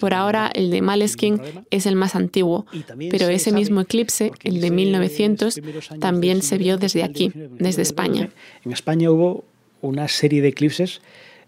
Por 0.00 0.14
ahora, 0.14 0.50
el 0.54 0.70
de 0.70 0.82
Maleskin 0.82 1.40
es 1.70 1.86
el 1.86 1.96
más 1.96 2.14
antiguo, 2.14 2.66
pero 3.10 3.28
ese 3.28 3.52
mismo 3.52 3.80
eclipse, 3.80 4.32
el 4.42 4.60
de 4.60 4.70
1900, 4.70 5.60
también 6.00 6.42
se 6.42 6.58
vio 6.58 6.78
desde 6.78 7.02
aquí, 7.02 7.32
desde 7.34 7.82
España. 7.82 8.30
En 8.64 8.72
España 8.72 9.10
hubo 9.10 9.44
una 9.80 10.08
serie 10.08 10.42
de 10.42 10.48
eclipses 10.48 11.00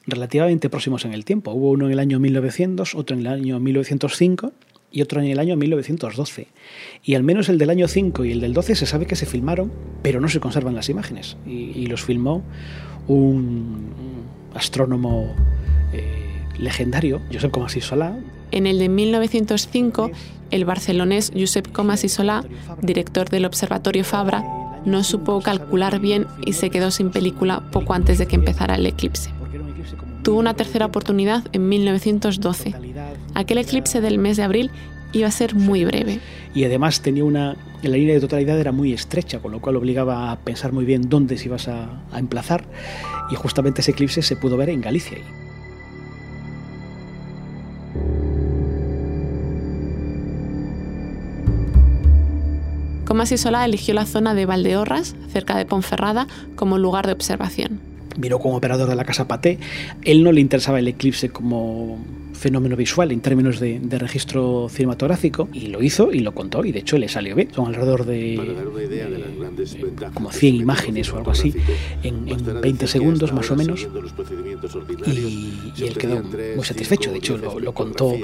relativamente 0.07 0.71
próximos 0.71 1.04
en 1.04 1.12
el 1.12 1.25
tiempo. 1.25 1.52
Hubo 1.52 1.71
uno 1.71 1.87
en 1.87 1.92
el 1.92 1.99
año 1.99 2.19
1900, 2.19 2.95
otro 2.95 3.16
en 3.16 3.26
el 3.26 3.33
año 3.33 3.61
1905 3.61 4.52
y 4.92 5.02
otro 5.02 5.21
en 5.21 5.28
el 5.28 5.38
año 5.38 5.57
1912. 5.57 6.49
Y 7.04 7.14
al 7.14 7.23
menos 7.23 7.49
el 7.49 7.59
del 7.59 7.71
año 7.71 7.88
5 7.88 8.25
y 8.25 8.33
el 8.33 8.40
del 8.40 8.54
12 8.54 8.75
se 8.75 8.87
sabe 8.87 9.07
que 9.07 9.16
se 9.16 9.26
filmaron, 9.26 9.73
pero 10.02 10.21
no 10.21 10.28
se 10.28 10.40
conservan 10.40 10.75
las 10.75 10.88
imágenes. 10.88 11.37
Y, 11.47 11.87
los 11.87 12.02
filmó 12.02 12.42
un 13.07 13.92
astrónomo 14.54 15.35
eh, 15.92 16.45
legendario, 16.59 17.21
Josep 17.33 17.50
Comas 17.50 17.76
y 17.76 17.80
Solá. 17.80 18.19
En 18.52 18.66
el 18.66 18.78
de 18.78 18.88
1905, 18.88 20.11
el 20.50 20.64
barcelonés 20.64 21.33
Josep 21.37 21.71
Comas 21.71 22.04
y 22.04 22.09
Solá, 22.09 22.45
director 22.83 23.28
del 23.28 23.45
Observatorio 23.45 24.04
Fabra, 24.04 24.45
no 24.85 25.04
supo 25.04 25.40
calcular 25.40 26.00
bien 26.00 26.26
y 26.45 26.54
se 26.54 26.71
quedó 26.71 26.90
sin 26.90 27.11
película 27.11 27.71
poco 27.71 27.95
antes 27.95 28.19
de 28.19 28.26
que 28.26 28.37
empezara 28.37 28.76
el 28.76 28.87
eclipse. 28.87 29.30
Tuvo 30.30 30.38
una 30.38 30.54
tercera 30.54 30.87
oportunidad 30.87 31.42
en 31.52 31.68
1912. 31.68 32.72
Aquel 33.34 33.58
eclipse 33.58 34.00
del 34.00 34.18
mes 34.18 34.37
de 34.37 34.44
abril 34.44 34.70
iba 35.12 35.26
a 35.26 35.30
ser 35.32 35.56
muy 35.56 35.84
breve. 35.84 36.20
Y 36.54 36.62
además 36.62 37.00
tenía 37.00 37.25
una. 37.25 37.56
La 37.82 37.96
línea 37.96 38.14
de 38.14 38.20
totalidad 38.20 38.56
era 38.60 38.70
muy 38.70 38.92
estrecha, 38.92 39.40
con 39.40 39.50
lo 39.50 39.60
cual 39.60 39.75
obligaba 39.75 40.30
a 40.30 40.38
pensar 40.38 40.70
muy 40.70 40.84
bien 40.84 41.08
dónde 41.08 41.37
se 41.37 41.46
ibas 41.46 41.66
a, 41.66 42.04
a 42.12 42.20
emplazar. 42.20 42.62
Y 43.32 43.34
justamente 43.34 43.80
ese 43.80 43.90
eclipse 43.90 44.22
se 44.22 44.37
pudo 44.37 44.56
ver 44.56 44.70
en 44.70 44.80
Galicia. 44.82 45.18
Comas 53.04 53.32
y 53.32 53.37
Solá 53.37 53.64
eligió 53.64 53.94
la 53.94 54.06
zona 54.06 54.34
de 54.34 54.46
Valdeorras, 54.46 55.16
cerca 55.32 55.58
de 55.58 55.66
Ponferrada, 55.66 56.28
como 56.54 56.78
lugar 56.78 57.08
de 57.08 57.14
observación. 57.14 57.89
Vino 58.20 58.38
como 58.38 58.56
operador 58.56 58.88
de 58.88 58.96
la 58.96 59.04
Casa 59.04 59.26
Paté. 59.26 59.58
Él 60.02 60.22
no 60.22 60.32
le 60.32 60.40
interesaba 60.40 60.78
el 60.78 60.88
eclipse 60.88 61.30
como 61.30 61.98
fenómeno 62.40 62.74
visual 62.74 63.12
en 63.12 63.20
términos 63.20 63.60
de, 63.60 63.80
registro 63.98 64.68
cinematográfico 64.70 65.48
y 65.52 65.66
lo 65.66 65.82
hizo 65.82 66.10
y 66.10 66.20
lo 66.20 66.32
contó 66.32 66.64
y 66.64 66.72
de 66.72 66.78
hecho 66.78 66.96
le 66.96 67.08
salió 67.08 67.36
bien. 67.36 67.52
Son 67.52 67.66
alrededor 67.66 68.06
de, 68.06 68.40
como 70.14 70.32
100 70.32 70.54
imágenes 70.54 71.12
o 71.12 71.18
algo 71.18 71.32
así 71.32 71.54
en, 72.02 72.24
20 72.62 72.86
segundos 72.86 73.32
más 73.32 73.50
o 73.50 73.56
menos 73.56 73.86
y, 75.06 75.84
él 75.84 75.98
quedó 75.98 76.22
muy 76.56 76.64
satisfecho. 76.64 77.12
De 77.12 77.18
hecho 77.18 77.36
lo, 77.36 77.72
contó 77.72 78.14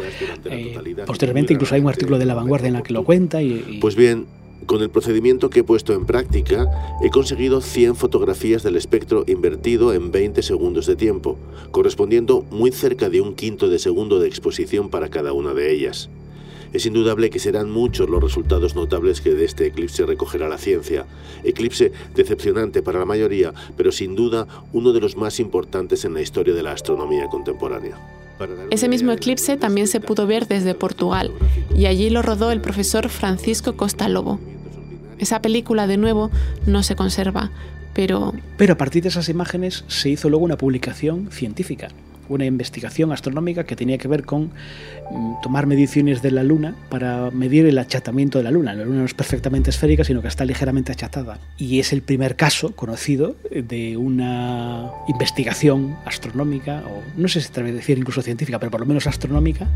eh, 0.46 0.96
posteriormente. 1.06 1.52
Incluso 1.52 1.74
hay 1.74 1.82
un 1.82 1.88
artículo 1.88 2.18
de 2.18 2.24
La 2.24 2.34
Vanguardia 2.34 2.68
en 2.68 2.74
la 2.74 2.82
que 2.82 2.94
lo 2.94 3.04
cuenta. 3.04 3.42
y 3.42 3.78
pues 3.80 3.96
bien, 3.96 4.26
con 4.64 4.82
el 4.82 4.90
procedimiento 4.90 5.50
que 5.50 5.60
he 5.60 5.64
puesto 5.64 5.92
en 5.92 6.06
práctica, 6.06 6.68
he 7.02 7.10
conseguido 7.10 7.60
100 7.60 7.94
fotografías 7.94 8.62
del 8.62 8.76
espectro 8.76 9.25
invertido 9.26 9.92
en 9.92 10.10
20 10.10 10.42
segundos 10.42 10.86
de 10.86 10.96
tiempo, 10.96 11.36
correspondiendo 11.70 12.42
muy 12.50 12.72
cerca 12.72 13.10
de 13.10 13.20
un 13.20 13.34
quinto 13.34 13.68
de 13.68 13.78
segundo 13.78 14.18
de 14.18 14.28
exposición 14.28 14.88
para 14.88 15.08
cada 15.08 15.32
una 15.32 15.52
de 15.52 15.72
ellas. 15.72 16.08
Es 16.72 16.84
indudable 16.84 17.30
que 17.30 17.38
serán 17.38 17.70
muchos 17.70 18.10
los 18.10 18.22
resultados 18.22 18.75
notables 18.75 19.20
que 19.20 19.34
de 19.34 19.44
este 19.44 19.66
eclipse 19.66 20.04
recogerá 20.04 20.48
la 20.48 20.58
ciencia. 20.58 21.06
Eclipse 21.44 21.92
decepcionante 22.14 22.82
para 22.82 22.98
la 22.98 23.04
mayoría, 23.04 23.54
pero 23.76 23.92
sin 23.92 24.16
duda 24.16 24.46
uno 24.72 24.92
de 24.92 25.00
los 25.00 25.16
más 25.16 25.38
importantes 25.38 26.04
en 26.04 26.14
la 26.14 26.22
historia 26.22 26.54
de 26.54 26.62
la 26.62 26.72
astronomía 26.72 27.28
contemporánea. 27.28 27.96
Ese 28.71 28.88
mismo 28.88 29.12
eclipse 29.12 29.57
también 29.57 29.87
se 29.87 30.01
pudo 30.01 30.27
ver 30.27 30.46
desde 30.46 30.75
Portugal 30.75 31.31
y 31.75 31.87
allí 31.87 32.11
lo 32.11 32.22
rodó 32.22 32.51
el 32.51 32.61
profesor 32.61 33.09
Francisco 33.09 33.77
Costa 33.77 34.09
Lobo. 34.09 34.38
Esa 35.18 35.40
película, 35.40 35.87
de 35.87 35.96
nuevo, 35.96 36.31
no 36.66 36.83
se 36.83 36.96
conserva, 36.96 37.51
pero... 37.94 38.35
Pero 38.59 38.75
a 38.75 38.77
partir 38.77 39.03
de 39.03 39.09
esas 39.09 39.29
imágenes 39.29 39.85
se 39.88 40.11
hizo 40.11 40.29
luego 40.29 40.44
una 40.44 40.59
publicación 40.59 41.31
científica, 41.31 41.88
una 42.28 42.44
investigación 42.44 43.12
astronómica 43.12 43.64
que 43.64 43.76
tenía 43.76 43.98
que 43.98 44.08
ver 44.08 44.24
con 44.24 44.50
mm, 45.10 45.40
tomar 45.42 45.66
mediciones 45.66 46.22
de 46.22 46.30
la 46.30 46.42
Luna 46.42 46.74
para 46.88 47.30
medir 47.30 47.66
el 47.66 47.78
achatamiento 47.78 48.38
de 48.38 48.44
la 48.44 48.50
Luna. 48.50 48.74
La 48.74 48.84
Luna 48.84 49.00
no 49.00 49.04
es 49.04 49.14
perfectamente 49.14 49.70
esférica, 49.70 50.04
sino 50.04 50.22
que 50.22 50.28
está 50.28 50.44
ligeramente 50.44 50.92
achatada. 50.92 51.38
Y 51.56 51.80
es 51.80 51.92
el 51.92 52.02
primer 52.02 52.36
caso 52.36 52.74
conocido 52.74 53.36
de 53.50 53.96
una 53.96 54.90
investigación 55.08 55.96
astronómica, 56.04 56.82
o 56.86 57.02
no 57.16 57.28
sé 57.28 57.40
si 57.40 57.48
se 57.52 57.62
decir 57.62 57.98
incluso 57.98 58.22
científica, 58.22 58.58
pero 58.58 58.70
por 58.70 58.80
lo 58.80 58.86
menos 58.86 59.06
astronómica, 59.06 59.68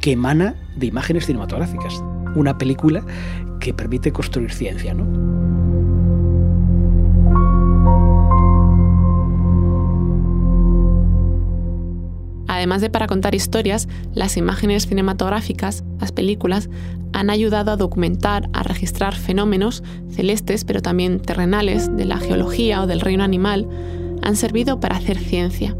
que 0.00 0.12
emana 0.12 0.54
de 0.76 0.86
imágenes 0.86 1.26
cinematográficas. 1.26 2.02
Una 2.34 2.58
película 2.58 3.04
que 3.60 3.72
permite 3.72 4.12
construir 4.12 4.52
ciencia, 4.52 4.94
¿no? 4.94 5.65
Además 12.56 12.80
de 12.80 12.88
para 12.88 13.06
contar 13.06 13.34
historias, 13.34 13.86
las 14.14 14.38
imágenes 14.38 14.86
cinematográficas, 14.86 15.84
las 16.00 16.10
películas, 16.10 16.70
han 17.12 17.28
ayudado 17.28 17.70
a 17.70 17.76
documentar, 17.76 18.48
a 18.54 18.62
registrar 18.62 19.14
fenómenos 19.14 19.82
celestes, 20.10 20.64
pero 20.64 20.80
también 20.80 21.20
terrenales, 21.20 21.94
de 21.94 22.06
la 22.06 22.16
geología 22.16 22.80
o 22.80 22.86
del 22.86 23.00
reino 23.02 23.24
animal, 23.24 23.68
han 24.22 24.36
servido 24.36 24.80
para 24.80 24.96
hacer 24.96 25.18
ciencia. 25.18 25.76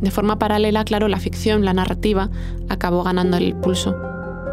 De 0.00 0.12
forma 0.12 0.38
paralela, 0.38 0.84
claro, 0.84 1.08
la 1.08 1.18
ficción, 1.18 1.64
la 1.64 1.74
narrativa, 1.74 2.30
acabó 2.68 3.02
ganando 3.02 3.36
el 3.36 3.56
pulso. 3.56 3.96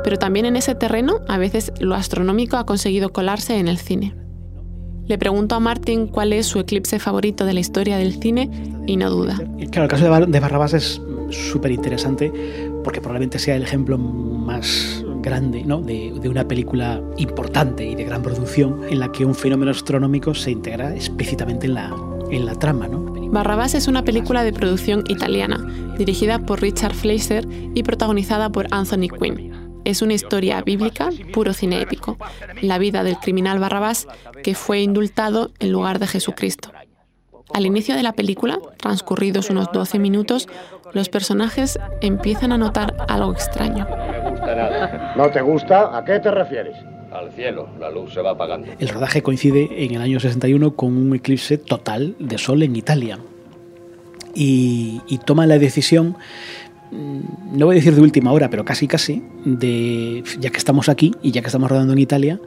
Pero 0.04 0.18
también 0.18 0.48
en 0.48 0.56
ese 0.56 0.74
terreno, 0.74 1.20
a 1.28 1.38
veces 1.38 1.72
lo 1.80 1.94
astronómico 1.94 2.58
ha 2.58 2.66
conseguido 2.66 3.14
colarse 3.14 3.60
en 3.60 3.68
el 3.68 3.78
cine. 3.78 4.16
Le 5.06 5.20
pregunto 5.20 5.54
a 5.54 5.60
Martin 5.60 6.08
cuál 6.08 6.34
es 6.34 6.48
su 6.48 6.60
eclipse 6.60 6.98
favorito 6.98 7.46
de 7.46 7.54
la 7.54 7.60
historia 7.60 7.98
del 7.98 8.20
cine 8.20 8.50
y 8.88 8.98
no 8.98 9.12
duda. 9.12 9.36
Claro, 9.72 9.84
el 9.84 9.88
caso 9.88 10.26
de 10.26 10.40
Barrabás 10.40 10.74
es 10.74 11.00
súper 11.32 11.72
interesante 11.72 12.32
porque 12.84 13.02
probablemente 13.02 13.40
sea 13.40 13.56
el 13.56 13.64
ejemplo 13.64 13.98
más 13.98 15.04
grande 15.22 15.64
¿no? 15.64 15.82
de, 15.82 16.14
una 16.30 16.48
película 16.48 17.02
importante 17.18 17.86
y 17.86 17.96
de 17.96 18.04
gran 18.06 18.22
producción 18.22 18.82
en 18.90 19.00
la 19.00 19.12
que 19.12 19.26
un 19.26 19.36
fenómeno 19.36 19.72
astronómico 19.72 20.34
se 20.34 20.52
integra 20.52 20.94
explícitamente 20.96 21.68
en 21.68 21.74
la, 21.74 21.96
en 22.30 22.46
la 22.46 22.56
trama. 22.56 22.88
¿no? 22.88 23.08
Barrabás 23.30 23.76
es 23.76 23.88
una 23.88 24.04
película 24.04 24.44
de 24.44 24.54
producción 24.54 25.04
italiana, 25.08 25.66
dirigida 25.98 26.40
por 26.40 26.62
Richard 26.62 26.94
Fleischer 26.94 27.46
y 27.76 27.84
protagonizada 27.84 28.50
por 28.50 28.68
Anthony 28.72 29.10
Quinn. 29.10 29.82
Es 29.84 30.02
una 30.02 30.14
historia 30.14 30.62
bíblica, 30.62 31.10
puro 31.34 31.54
cine 31.54 31.82
épico, 31.82 32.18
la 32.62 32.78
vida 32.78 33.04
del 33.04 33.18
criminal 33.18 33.60
Barrabás 33.60 34.08
que 34.44 34.56
fue 34.56 34.82
indultado 34.82 35.52
en 35.60 35.72
lugar 35.72 36.00
de 36.00 36.08
Jesucristo. 36.08 36.72
Al 37.54 37.66
inicio 37.66 37.96
de 37.96 38.04
la 38.04 38.14
película, 38.14 38.60
transcurridos 38.78 39.50
unos 39.50 39.72
12 39.72 40.00
minutos, 40.00 40.48
los 40.94 41.10
personajes 41.10 41.80
empiezan 42.02 42.52
a 42.52 42.58
notar 42.58 42.96
algo 43.08 43.32
extraño. 43.32 43.88
¿No 45.16 45.30
te 45.32 45.42
gusta? 45.42 45.98
¿A 45.98 46.04
qué 46.04 46.20
te 46.20 46.30
refieres? 46.32 46.76
Al 47.12 47.32
cielo, 47.32 47.70
la 47.80 47.90
luz 47.90 48.14
se 48.14 48.22
va 48.22 48.32
apagando. 48.32 48.68
El 48.78 48.90
rodaje 48.90 49.24
coincide 49.24 49.86
en 49.86 49.96
el 49.96 50.02
año 50.02 50.20
61 50.20 50.76
con 50.76 50.96
un 50.96 51.16
eclipse 51.16 51.58
total 51.58 52.16
de 52.20 52.38
sol 52.38 52.62
en 52.64 52.76
Italia. 52.76 53.18
Y, 54.36 55.02
y 55.08 55.18
toma 55.20 55.48
la 55.48 55.58
decisión, 55.58 56.18
mm, 56.92 57.58
no 57.58 57.66
voy 57.66 57.76
a 57.76 57.80
decir 57.80 57.96
de 57.96 58.02
última 58.02 58.32
hora, 58.34 58.50
pero 58.50 58.66
casi 58.66 58.88
casi, 58.88 59.24
de 59.46 60.24
ya 60.40 60.50
que 60.50 60.58
estamos 60.58 60.90
aquí 60.90 61.14
y 61.24 61.32
ya 61.32 61.42
que 61.42 61.48
estamos 61.48 61.72
rodando 61.72 61.94
en 61.94 62.00
Italia, 62.00 62.40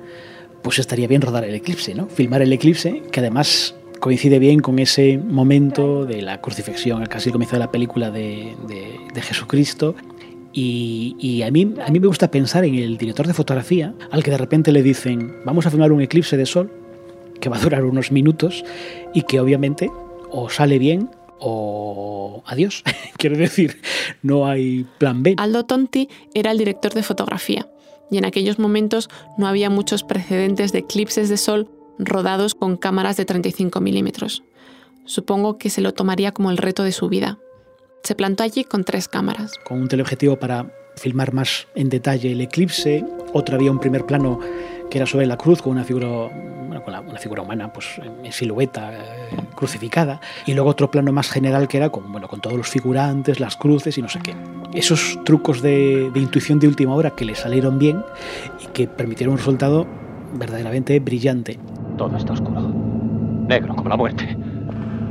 pues 0.63 0.79
estaría 0.79 1.09
bien 1.09 1.23
rodar 1.23 1.45
el 1.45 1.55
eclipse, 1.55 1.95
¿no? 1.95 2.07
Filmar 2.07 2.43
el 2.43 2.53
eclipse, 2.53 3.03
que 3.11 3.21
además 3.21 3.75
coincide 4.01 4.39
bien 4.39 4.61
con 4.61 4.79
ese 4.79 5.19
momento 5.19 6.07
de 6.07 6.23
la 6.23 6.41
crucifixión, 6.41 7.05
casi 7.07 7.29
el 7.29 7.33
comienzo 7.33 7.57
de 7.57 7.61
la 7.61 7.71
película 7.71 8.11
de, 8.11 8.57
Jesucristo. 9.15 9.95
Y, 10.53 11.43
a, 11.43 11.51
mí, 11.51 11.75
a 11.87 11.91
mí 11.91 12.01
me 12.01 12.09
gusta 12.09 12.31
pensar 12.31 12.65
en 12.65 12.75
el 12.75 12.97
director 12.97 13.27
de 13.27 13.35
fotografía, 13.35 13.95
al 14.11 14.25
que 14.25 14.31
de 14.33 14.39
repente 14.39 14.73
le 14.73 14.83
dicen, 14.83 15.37
vamos 15.45 15.67
a 15.67 15.71
filmar 15.71 15.93
un 15.93 16.01
eclipse 16.01 16.37
de 16.37 16.47
sol, 16.47 16.73
que 17.41 17.49
va 17.49 17.57
a 17.57 17.61
durar 17.61 17.85
unos 17.85 18.11
minutos 18.11 18.65
y 19.15 19.23
que 19.23 19.39
obviamente 19.39 19.91
o 20.31 20.51
sale 20.51 20.79
bien 20.79 21.11
o 21.39 22.43
adiós. 22.47 22.83
Quiero 23.17 23.37
decir, 23.37 23.81
no 24.23 24.47
hay 24.47 24.87
plan 24.99 25.23
B. 25.23 25.35
Aldo 25.39 25.65
Tonti 25.65 26.09
era 26.35 26.51
el 26.51 26.59
director 26.59 26.93
de 26.95 27.03
fotografía 27.03 27.69
y 28.11 28.19
en 28.19 28.25
aquellos 28.25 28.59
momentos 28.59 29.09
no 29.39 29.47
había 29.47 29.71
muchos 29.71 30.03
precedentes 30.03 30.73
de 30.73 30.81
eclipses 30.81 31.29
de 31.29 31.37
sol 31.37 31.71
rodados 32.05 32.55
con 32.55 32.77
cámaras 32.77 33.17
de 33.17 33.25
35 33.25 33.81
milímetros. 33.81 34.43
Supongo 35.05 35.59
que 35.59 35.71
se 35.71 35.81
lo 35.81 35.93
tomaría 35.93 36.33
como 36.33 36.51
el 36.51 36.57
reto 36.57 36.83
de 36.85 36.93
su 36.93 37.09
vida. 37.09 37.39
Se 38.03 38.15
plantó 38.15 38.43
allí 38.43 38.65
con 38.65 38.85
tres 38.85 39.09
cámaras. 39.09 39.53
Con 39.65 39.81
un 39.81 39.89
teleobjetivo 39.89 40.37
para 40.39 40.73
filmar 40.97 41.33
más 41.33 41.67
en 41.75 41.89
detalle 41.89 42.33
el 42.33 42.41
eclipse, 42.41 43.05
otro 43.33 43.57
había 43.57 43.71
un 43.71 43.79
primer 43.79 44.07
plano 44.07 44.39
que 44.91 44.99
era 44.99 45.07
sobre 45.07 45.27
la 45.27 45.37
cruz 45.37 45.63
con 45.63 45.73
una 45.73 45.85
figura, 45.85 46.09
una 46.09 47.19
figura 47.19 47.43
humana 47.43 47.73
pues, 47.73 47.87
en 48.23 48.33
silueta 48.33 48.93
eh, 48.93 48.99
crucificada, 49.55 50.21
y 50.47 50.55
luego 50.55 50.71
otro 50.71 50.91
plano 50.91 51.13
más 51.13 51.31
general 51.31 51.69
que 51.69 51.77
era 51.77 51.91
con, 51.91 52.11
bueno, 52.11 52.29
con 52.29 52.41
todos 52.41 52.57
los 52.57 52.69
figurantes, 52.69 53.41
las 53.41 53.57
cruces 53.57 53.97
y 53.99 54.03
no 54.03 54.09
sé 54.09 54.19
qué. 54.21 54.35
Esos 54.75 55.19
trucos 55.25 55.63
de, 55.63 56.11
de 56.13 56.21
intuición 56.21 56.59
de 56.59 56.67
última 56.67 56.95
hora 56.95 57.11
que 57.11 57.25
le 57.25 57.35
salieron 57.35 57.79
bien 57.79 58.05
y 58.63 58.67
que 58.69 58.89
permitieron 58.89 59.33
un 59.33 59.39
resultado 59.39 59.87
verdaderamente 60.35 60.99
brillante. 61.01 61.59
Todo 62.01 62.17
está 62.17 62.33
oscuro, 62.33 62.63
negro 63.47 63.77
como 63.77 63.91
la 63.91 63.97
muerte. 63.99 64.35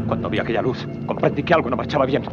Cuando 0.08 0.28
vi 0.28 0.40
aquella 0.40 0.64
luz, 0.64 0.88
comprendí 1.06 1.44
que 1.44 1.54
algo 1.54 1.70
no 1.70 1.76
marchaba 1.76 2.04
bien. 2.08 2.24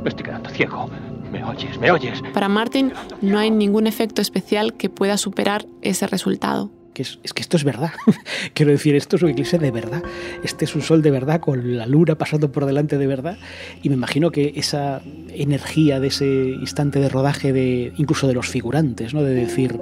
Me 0.00 0.08
estoy 0.08 0.26
quedando 0.26 0.48
ciego. 0.48 0.88
¿Me 1.32 1.42
oyes? 1.42 1.76
¿Me 1.80 1.90
oyes? 1.90 2.22
Para 2.32 2.48
Martin 2.48 2.92
no 3.20 3.36
hay 3.36 3.50
ningún 3.50 3.88
efecto 3.88 4.22
especial 4.22 4.74
que 4.74 4.88
pueda 4.88 5.16
superar 5.16 5.66
ese 5.82 6.06
resultado. 6.06 6.70
Que 6.94 7.02
es, 7.02 7.18
es, 7.24 7.32
que 7.32 7.42
esto 7.42 7.56
es 7.56 7.64
verdad. 7.64 7.90
Quiero 8.54 8.70
decir, 8.70 8.94
esto 8.94 9.16
es 9.16 9.24
un 9.24 9.30
eclipse 9.30 9.58
de 9.58 9.72
verdad. 9.72 10.04
Este 10.44 10.64
es 10.64 10.76
un 10.76 10.82
sol 10.82 11.02
de 11.02 11.10
verdad, 11.10 11.40
con 11.40 11.76
la 11.76 11.86
luna 11.86 12.14
pasando 12.14 12.52
por 12.52 12.64
delante 12.64 12.96
de 12.96 13.08
verdad. 13.08 13.38
Y 13.82 13.88
me 13.88 13.96
imagino 13.96 14.30
que 14.30 14.52
esa 14.54 15.02
energía 15.30 15.98
de 15.98 16.06
ese 16.06 16.26
instante 16.26 17.00
de 17.00 17.08
rodaje, 17.08 17.52
de 17.52 17.92
incluso 17.96 18.28
de 18.28 18.34
los 18.34 18.46
figurantes, 18.46 19.14
¿no? 19.14 19.22
de 19.24 19.34
decir, 19.34 19.80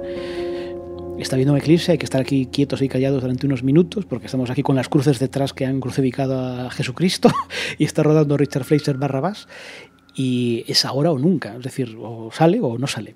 está 1.23 1.35
viendo 1.35 1.53
un 1.53 1.59
eclipse, 1.59 1.93
hay 1.93 1.97
que 1.97 2.05
estar 2.05 2.21
aquí 2.21 2.47
quietos 2.47 2.81
y 2.81 2.89
callados 2.89 3.21
durante 3.21 3.45
unos 3.45 3.63
minutos, 3.63 4.05
porque 4.05 4.27
estamos 4.27 4.49
aquí 4.49 4.63
con 4.63 4.75
las 4.75 4.89
cruces 4.89 5.19
detrás 5.19 5.53
que 5.53 5.65
han 5.65 5.79
crucificado 5.79 6.39
a 6.39 6.69
Jesucristo, 6.69 7.29
y 7.77 7.85
está 7.85 8.03
rodando 8.03 8.37
Richard 8.37 8.63
Fleischer 8.63 8.97
Barrabás, 8.97 9.47
y 10.15 10.63
es 10.67 10.85
ahora 10.85 11.11
o 11.11 11.19
nunca, 11.19 11.55
es 11.55 11.63
decir, 11.63 11.97
o 11.99 12.29
sale 12.31 12.59
o 12.61 12.77
no 12.77 12.87
sale. 12.87 13.15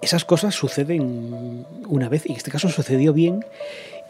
Esas 0.00 0.24
cosas 0.24 0.54
suceden 0.54 1.66
una 1.88 2.08
vez, 2.08 2.24
y 2.26 2.32
en 2.32 2.36
este 2.36 2.50
caso 2.50 2.68
sucedió 2.68 3.12
bien, 3.12 3.44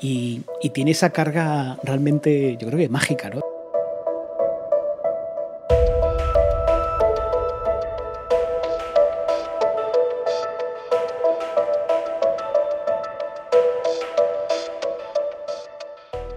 y, 0.01 0.43
y 0.63 0.71
tiene 0.71 0.93
esa 0.93 1.11
carga 1.11 1.79
realmente, 1.83 2.57
yo 2.61 2.69
creo 2.69 2.79
que 2.79 2.89
mágica, 2.89 3.31
¿no? 3.31 3.58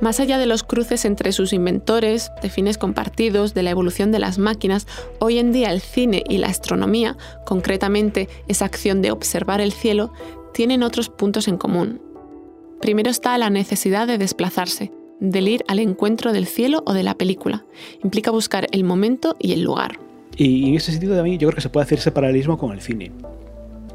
Más 0.02 0.20
allá 0.20 0.40
de 0.40 0.48
los 0.48 0.64
cruces 0.64 1.06
entre 1.06 1.32
sus 1.32 1.54
inventores, 1.54 2.32
de 2.42 2.50
fines 2.50 2.80
compartidos, 2.80 3.54
de 3.54 3.62
la 3.62 3.70
evolución 3.70 4.12
de 4.12 4.18
las 4.18 4.40
máquinas, 4.40 4.88
hoy 5.20 5.38
en 5.38 5.52
día 5.52 5.72
el 5.72 5.80
cine 5.80 6.24
y 6.28 6.40
la 6.40 6.48
astronomía, 6.48 7.18
concretamente 7.46 8.28
esa 8.48 8.66
acción 8.66 9.04
de 9.04 9.12
observar 9.12 9.62
el 9.62 9.72
cielo, 9.72 10.12
tienen 10.56 10.82
otros 10.82 11.10
puntos 11.10 11.48
en 11.48 11.58
común. 11.58 12.02
Primero 12.82 13.12
está 13.12 13.38
la 13.38 13.52
necesidad 13.52 14.08
de 14.08 14.18
desplazarse, 14.18 14.92
del 15.20 15.48
ir 15.48 15.64
al 15.68 15.78
encuentro 15.78 16.34
del 16.34 16.48
cielo 16.48 16.82
o 16.88 16.94
de 16.94 17.04
la 17.04 17.14
película. 17.14 17.64
Implica 18.04 18.32
buscar 18.32 18.66
el 18.72 18.84
momento 18.84 19.36
y 19.38 19.54
el 19.54 19.62
lugar. 19.62 20.00
Y 20.36 20.68
en 20.68 20.76
ese 20.76 20.92
sentido 20.92 21.16
también 21.16 21.38
yo 21.38 21.48
creo 21.48 21.58
que 21.58 21.62
se 21.62 21.70
puede 21.70 21.84
hacer 21.84 22.00
ese 22.00 22.12
paralelismo 22.12 22.58
con 22.58 22.72
el 22.72 22.82
cine 22.82 23.12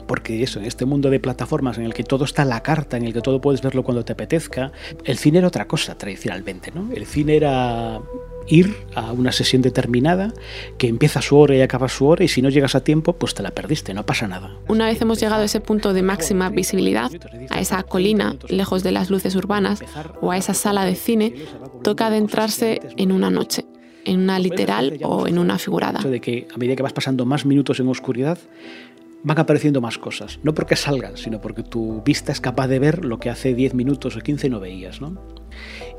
porque 0.07 0.42
eso, 0.42 0.59
en 0.59 0.66
este 0.66 0.85
mundo 0.85 1.11
de 1.11 1.21
plataformas 1.21 1.79
en 1.79 1.85
el 1.85 1.95
que 1.95 2.05
todo 2.05 2.25
está 2.25 2.42
en 2.42 2.51
la 2.51 2.62
carta, 2.62 2.97
en 2.97 3.05
el 3.05 3.12
que 3.12 3.21
todo 3.21 3.40
puedes 3.40 3.62
verlo 3.62 3.83
cuando 3.83 4.05
te 4.05 4.12
apetezca, 4.12 4.73
el 5.05 5.19
cine 5.19 5.38
era 5.38 5.49
otra 5.49 5.66
cosa 5.66 5.97
tradicionalmente, 5.97 6.71
¿no? 6.75 6.92
El 6.92 7.07
cine 7.07 7.37
era 7.37 8.01
ir 8.49 8.77
a 8.95 9.12
una 9.12 9.33
sesión 9.33 9.62
determinada 9.62 10.33
que 10.79 10.88
empieza 10.88 11.21
su 11.21 11.37
hora 11.37 11.57
y 11.57 11.61
acaba 11.61 11.88
su 11.88 12.07
hora 12.07 12.25
y 12.25 12.29
si 12.29 12.42
no 12.42 12.49
llegas 12.49 12.75
a 12.75 12.81
tiempo 12.83 13.12
pues 13.14 13.35
te 13.35 13.42
la 13.42 13.51
perdiste, 13.51 13.92
no 13.95 14.07
pasa 14.07 14.29
nada. 14.29 14.57
Una 14.69 14.87
vez 14.87 15.01
hemos 15.01 15.21
llegado 15.21 15.42
a 15.42 15.45
ese 15.45 15.61
punto 15.61 15.92
de 15.92 16.03
máxima 16.03 16.49
visibilidad, 16.51 17.11
a 17.51 17.61
esa 17.61 17.83
colina 17.83 18.37
lejos 18.49 18.83
de 18.83 18.92
las 18.92 19.11
luces 19.11 19.35
urbanas 19.35 19.83
o 20.21 20.31
a 20.31 20.37
esa 20.37 20.55
sala 20.55 20.85
de 20.85 20.95
cine, 20.95 21.35
toca 21.83 22.07
adentrarse 22.07 22.81
en 22.97 23.12
una 23.12 23.31
noche 23.31 23.64
en 24.07 24.21
una 24.21 24.38
literal 24.38 24.99
o 25.03 25.27
en 25.27 25.37
una 25.37 25.59
figurada. 25.59 26.01
De 26.01 26.21
que 26.21 26.47
a 26.55 26.59
medida 26.59 26.77
que 26.77 26.83
vas 26.83 26.92
pasando 26.92 27.27
más 27.27 27.45
minutos 27.45 27.81
en 27.81 27.88
oscuridad, 27.88 28.38
van 29.27 29.41
apareciendo 29.41 29.81
más 29.81 29.99
cosas. 29.99 30.39
No 30.45 30.55
porque 30.55 30.77
salgan, 30.77 31.17
sino 31.17 31.41
porque 31.41 31.65
tu 31.65 32.01
vista 32.03 32.31
es 32.31 32.41
capaz 32.41 32.69
de 32.69 32.79
ver 32.79 33.05
lo 33.05 33.19
que 33.19 33.29
hace 33.29 33.55
10 33.55 33.75
minutos 33.75 34.15
o 34.15 34.21
15 34.21 34.49
no 34.49 34.61
veías. 34.61 35.01
¿no? 35.01 35.21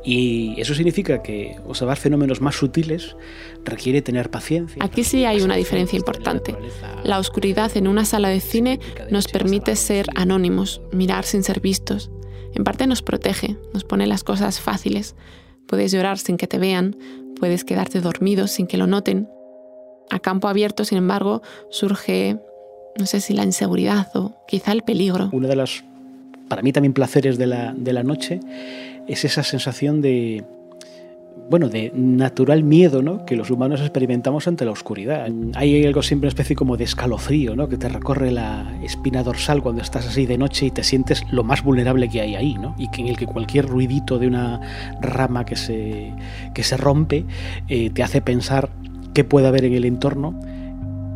Y 0.02 0.56
eso 0.62 0.74
significa 0.74 1.22
que 1.22 1.58
observar 1.68 1.98
fenómenos 1.98 2.40
más 2.40 2.56
sutiles 2.56 3.18
requiere 3.66 4.02
tener 4.02 4.32
paciencia. 4.32 4.82
Aquí 4.82 5.04
sí 5.04 5.26
hay 5.26 5.42
una 5.42 5.58
diferencia 5.58 5.98
importante. 5.98 6.56
La 7.04 7.20
oscuridad 7.20 7.76
en 7.76 7.90
una 7.90 8.06
sala 8.06 8.30
de 8.30 8.40
cine 8.40 8.80
nos 9.12 9.28
permite 9.28 9.76
ser 9.76 10.08
anónimos, 10.16 10.80
mirar 10.94 11.26
sin 11.26 11.44
ser 11.44 11.60
vistos. 11.60 12.10
En 12.56 12.64
parte 12.64 12.88
nos 12.88 13.02
protege, 13.02 13.58
nos 13.74 13.84
pone 13.84 14.08
las 14.08 14.24
cosas 14.24 14.62
fáciles. 14.62 15.18
Puedes 15.68 15.92
llorar 15.92 16.18
sin 16.18 16.38
que 16.38 16.48
te 16.48 16.60
vean, 16.60 16.96
puedes 17.38 17.66
quedarte 17.66 18.00
dormido 18.00 18.48
sin 18.48 18.68
que 18.68 18.78
lo 18.78 18.88
noten. 18.88 19.28
A 20.10 20.20
campo 20.20 20.48
abierto, 20.48 20.86
sin 20.86 20.98
embargo, 20.98 21.42
surge 21.70 22.40
no 22.98 23.06
sé 23.06 23.22
si 23.22 23.34
la 23.34 23.44
inseguridad 23.44 24.08
o 24.16 24.34
quizá 24.48 24.72
el 24.72 24.82
peligro. 24.82 25.30
Uno 25.32 25.48
de 25.48 25.56
los, 25.56 25.84
para 26.48 26.62
mí 26.62 26.72
también, 26.72 26.94
placeres 26.94 27.38
de 27.38 27.48
la, 27.48 27.74
de 27.74 27.94
la 27.94 28.04
noche 28.04 28.40
es 29.08 29.24
esa 29.26 29.44
sensación 29.44 30.02
de, 30.02 30.44
bueno, 31.50 31.70
de 31.70 31.92
natural 31.96 32.64
miedo 32.64 33.02
¿no? 33.02 33.26
que 33.26 33.36
los 33.36 33.50
humanos 33.50 33.80
experimentamos 33.80 34.48
ante 34.48 34.66
la 34.66 34.72
oscuridad. 34.72 35.30
Hay 35.56 35.86
algo 35.86 36.02
siempre 36.02 36.28
una 36.28 36.30
especie 36.30 36.56
como 36.56 36.76
de 36.76 36.84
escalofrío, 36.84 37.56
¿no? 37.56 37.70
que 37.70 37.78
te 37.78 37.88
recorre 37.88 38.32
la 38.32 38.78
espina 38.84 39.24
dorsal 39.24 39.62
cuando 39.62 39.82
estás 39.82 40.08
así 40.08 40.26
de 40.26 40.38
noche 40.38 40.66
y 40.66 40.72
te 40.72 40.84
sientes 40.84 41.24
lo 41.32 41.44
más 41.44 41.64
vulnerable 41.64 42.10
que 42.10 42.22
hay 42.22 42.36
ahí, 42.36 42.56
¿no? 42.56 42.76
y 42.78 42.90
que 42.90 43.02
en 43.02 43.08
el 43.08 43.18
que 43.18 43.26
cualquier 43.26 43.66
ruidito 43.68 44.20
de 44.20 44.28
una 44.28 44.60
rama 45.02 45.46
que 45.46 45.56
se, 45.56 46.14
que 46.54 46.64
se 46.64 46.76
rompe 46.76 47.26
eh, 47.70 47.90
te 47.92 48.04
hace 48.04 48.22
pensar 48.22 48.70
qué 49.14 49.24
puede 49.24 49.48
haber 49.48 49.66
en 49.66 49.74
el 49.74 49.86
entorno 49.86 50.38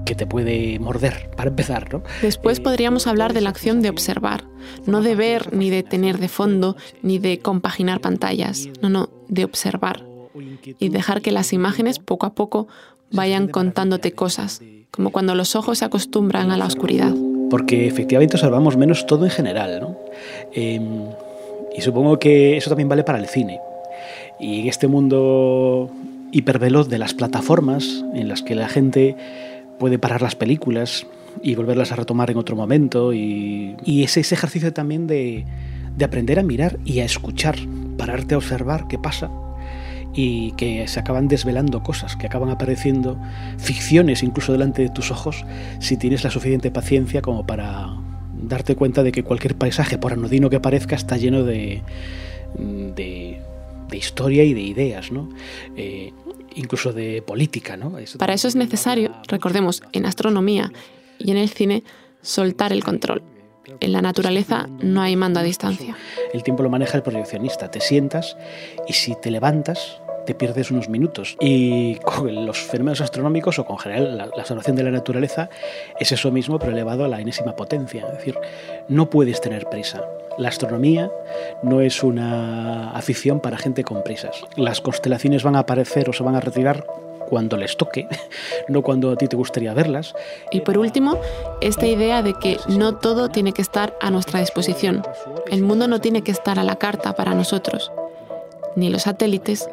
que 0.06 0.16
te 0.16 0.26
puede 0.26 0.80
morder, 0.80 1.30
para 1.36 1.50
empezar. 1.50 1.94
¿no? 1.94 2.04
Después 2.22 2.60
eh, 2.60 2.62
podríamos 2.62 3.08
hablar 3.08 3.34
de 3.34 3.42
la 3.42 3.50
acción 3.50 3.82
de 3.82 3.90
observar, 3.90 4.46
no 4.86 5.02
de 5.02 5.16
ver, 5.16 5.54
ni 5.54 5.70
de 5.70 5.84
tener 5.84 6.18
de 6.18 6.28
fondo, 6.28 6.76
ni 7.02 7.20
de 7.20 7.40
compaginar 7.40 8.02
pantallas, 8.02 8.70
no, 8.82 8.90
no, 8.90 9.10
de 9.28 9.46
observar 9.46 10.04
y 10.80 10.90
dejar 10.90 11.22
que 11.22 11.32
las 11.32 11.54
imágenes 11.54 12.00
poco 12.00 12.26
a 12.26 12.34
poco 12.34 12.68
vayan 13.12 13.48
contándote 13.48 14.14
cosas, 14.14 14.62
como 14.90 15.12
cuando 15.12 15.36
los 15.36 15.56
ojos 15.56 15.80
se 15.80 15.86
acostumbran 15.86 16.52
a 16.52 16.58
la 16.58 16.66
oscuridad. 16.66 17.14
Porque 17.50 17.88
efectivamente 17.88 18.38
observamos 18.38 18.78
menos 18.78 19.06
todo 19.06 19.26
en 19.26 19.32
general, 19.32 19.82
¿no? 19.82 19.98
Em, 20.54 21.10
y 21.76 21.82
supongo 21.82 22.18
que 22.20 22.58
eso 22.58 22.70
también 22.70 22.90
vale 22.90 23.04
para 23.04 23.20
el 23.20 23.28
cine. 23.28 23.60
Y 24.40 24.62
en 24.62 24.68
este 24.68 24.88
mundo 24.88 25.90
hiperveloz 26.32 26.88
de 26.88 26.98
las 26.98 27.14
plataformas, 27.14 28.06
en 28.14 28.30
las 28.30 28.42
que 28.42 28.56
la 28.56 28.70
gente 28.70 29.16
puede 29.82 29.98
parar 29.98 30.22
las 30.22 30.36
películas 30.36 31.08
y 31.42 31.56
volverlas 31.56 31.92
a 31.92 31.96
retomar 31.96 32.30
en 32.30 32.38
otro 32.38 32.56
momento. 32.56 33.14
Y, 33.14 33.76
y 33.84 34.04
es 34.04 34.16
ese 34.16 34.36
ejercicio 34.36 34.72
también 34.72 35.08
de, 35.08 35.44
de 35.98 36.06
aprender 36.06 36.38
a 36.38 36.44
mirar 36.44 36.78
y 36.86 37.00
a 37.00 37.06
escuchar, 37.06 37.56
pararte 37.98 38.36
a 38.36 38.38
observar 38.38 38.88
qué 38.88 39.00
pasa 39.00 39.32
y 40.14 40.52
que 40.52 40.88
se 40.88 41.00
acaban 41.00 41.28
desvelando 41.28 41.82
cosas, 41.82 42.16
que 42.16 42.28
acaban 42.28 42.50
apareciendo 42.50 43.18
ficciones 43.58 44.22
incluso 44.22 44.52
delante 44.52 44.84
de 44.84 44.90
tus 44.90 45.10
ojos 45.10 45.46
si 45.80 45.98
tienes 45.98 46.24
la 46.24 46.30
suficiente 46.30 46.70
paciencia 46.70 47.24
como 47.24 47.48
para 47.48 47.98
darte 48.40 48.76
cuenta 48.76 49.02
de 49.02 49.12
que 49.12 49.24
cualquier 49.24 49.56
paisaje, 49.56 49.98
por 49.98 50.14
anodino 50.14 50.52
que 50.52 50.60
parezca, 50.60 50.96
está 50.96 51.18
lleno 51.18 51.44
de, 51.44 51.82
de, 52.56 53.42
de 53.90 53.98
historia 53.98 54.44
y 54.44 54.54
de 54.54 54.62
ideas. 54.62 55.12
¿no? 55.12 55.28
Eh, 55.76 56.14
incluso 56.56 56.94
de 56.94 57.22
política. 57.22 57.78
¿no? 57.78 57.94
Para 58.18 58.34
eso 58.34 58.48
es 58.48 58.56
necesario, 58.56 59.14
recordemos, 59.28 59.84
en 59.92 60.06
astronomía 60.06 60.72
y 61.18 61.32
en 61.32 61.38
el 61.38 61.50
cine, 61.50 61.84
soltar 62.22 62.74
el 62.74 62.84
control. 62.84 63.24
En 63.80 63.92
la 63.92 64.02
naturaleza 64.02 64.68
no 64.82 65.02
hay 65.02 65.16
mando 65.16 65.40
a 65.40 65.44
distancia. 65.44 65.96
El 66.34 66.44
tiempo 66.44 66.64
lo 66.64 66.70
maneja 66.70 66.98
el 66.98 67.04
proyeccionista. 67.04 67.70
Te 67.70 67.80
sientas 67.80 68.36
y 68.88 68.94
si 68.94 69.16
te 69.16 69.32
levantas, 69.32 70.02
te 70.32 70.36
pierdes 70.36 70.72
unos 70.72 70.88
minutos. 70.88 71.36
Y 71.42 71.96
con 71.96 72.46
los 72.46 72.58
fenómenos 72.58 73.02
astronómicos 73.02 73.60
o 73.60 73.66
con 73.66 73.78
general 73.78 74.18
la, 74.18 74.28
la, 74.28 74.62
de 74.62 74.84
la 74.84 74.92
naturaleza 74.92 75.50
es 76.00 76.14
eso 76.14 76.32
mismo, 76.32 76.58
pero 76.58 76.72
elevado 76.72 77.04
a 77.04 77.10
la 77.10 77.20
enésima 77.20 77.54
potencia. 77.54 78.06
Es 78.08 78.20
decir, 78.20 78.38
no 78.88 79.10
puedes 79.10 79.42
tener 79.42 79.68
prisa. 79.68 80.06
La 80.38 80.48
astronomía 80.48 81.12
no 81.64 81.82
es 81.82 82.02
una 82.02 82.92
afición 82.92 83.42
para 83.42 83.58
gente 83.58 83.84
con 83.84 84.04
prisas. 84.04 84.46
Las 84.56 84.80
constelaciones 84.80 85.44
van 85.44 85.58
a 85.58 85.60
aparecer 85.60 86.10
o 86.10 86.14
se 86.14 86.24
van 86.24 86.36
a 86.36 86.40
retirar 86.40 86.86
cuando 87.28 87.58
les 87.58 87.76
toque, 87.76 88.08
no 88.70 88.84
cuando 88.84 89.12
a 89.12 89.18
ti 89.18 89.28
te 89.28 89.36
gustaría 89.36 89.74
verlas. 89.74 90.14
Y 90.50 90.62
por 90.62 90.78
último, 90.78 91.20
esta 91.60 91.88
idea 91.88 92.24
de 92.24 92.36
que 92.36 92.58
no 92.70 92.96
todo 92.96 93.28
tiene 93.28 93.52
que 93.52 93.62
estar 93.62 93.98
a 94.00 94.10
nuestra 94.12 94.40
disposición. 94.40 95.04
El 95.48 95.62
mundo 95.64 95.90
no 95.90 96.00
tiene 96.00 96.22
que 96.22 96.32
estar 96.32 96.58
a 96.58 96.64
la 96.64 96.78
carta 96.78 97.16
para 97.18 97.36
nosotros. 97.36 97.92
Ni 98.78 98.90
los 98.90 99.02
satélites, 99.02 99.68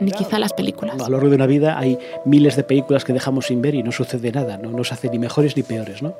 ni 0.00 0.10
quizá 0.10 0.38
las 0.38 0.52
películas. 0.52 0.94
A 1.00 1.08
lo 1.08 1.16
largo 1.16 1.28
de 1.28 1.36
una 1.36 1.46
vida 1.46 1.78
hay 1.78 1.98
miles 2.24 2.56
de 2.56 2.64
películas 2.64 3.04
que 3.04 3.12
dejamos 3.12 3.46
sin 3.46 3.62
ver 3.62 3.74
y 3.74 3.82
no 3.82 3.92
sucede 3.92 4.32
nada, 4.32 4.56
no 4.56 4.70
nos 4.70 4.92
hace 4.92 5.08
ni 5.08 5.18
mejores 5.18 5.56
ni 5.56 5.62
peores. 5.62 6.02
¿no? 6.02 6.14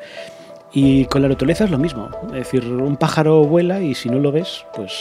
Y 0.73 1.07
con 1.07 1.23
la 1.23 1.29
naturaleza 1.29 1.65
es 1.65 1.71
lo 1.71 1.79
mismo. 1.79 2.09
Es 2.27 2.33
decir, 2.33 2.65
un 2.65 2.97
pájaro 2.97 3.45
vuela 3.45 3.81
y 3.81 3.95
si 3.95 4.09
no 4.09 4.19
lo 4.19 4.33
ves, 4.33 4.65
pues 4.75 4.93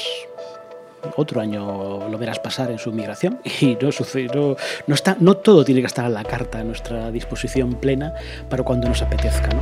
otro 1.15 1.41
año 1.41 2.09
lo 2.09 2.17
verás 2.17 2.39
pasar 2.39 2.71
en 2.71 2.79
su 2.79 2.91
migración 2.91 3.39
y 3.62 3.77
no 3.81 3.91
sucede, 3.91 4.27
no, 4.33 4.55
no, 4.88 4.95
está, 4.95 5.15
no 5.19 5.35
todo 5.35 5.63
tiene 5.63 5.81
que 5.81 5.88
estar 5.88 6.05
a 6.05 6.09
la 6.09 6.23
carta 6.23 6.59
a 6.59 6.63
nuestra 6.63 7.12
disposición 7.12 7.75
plena 7.75 8.13
para 8.49 8.63
cuando 8.63 8.88
nos 8.88 9.01
apetezca. 9.01 9.49
¿no? 9.49 9.62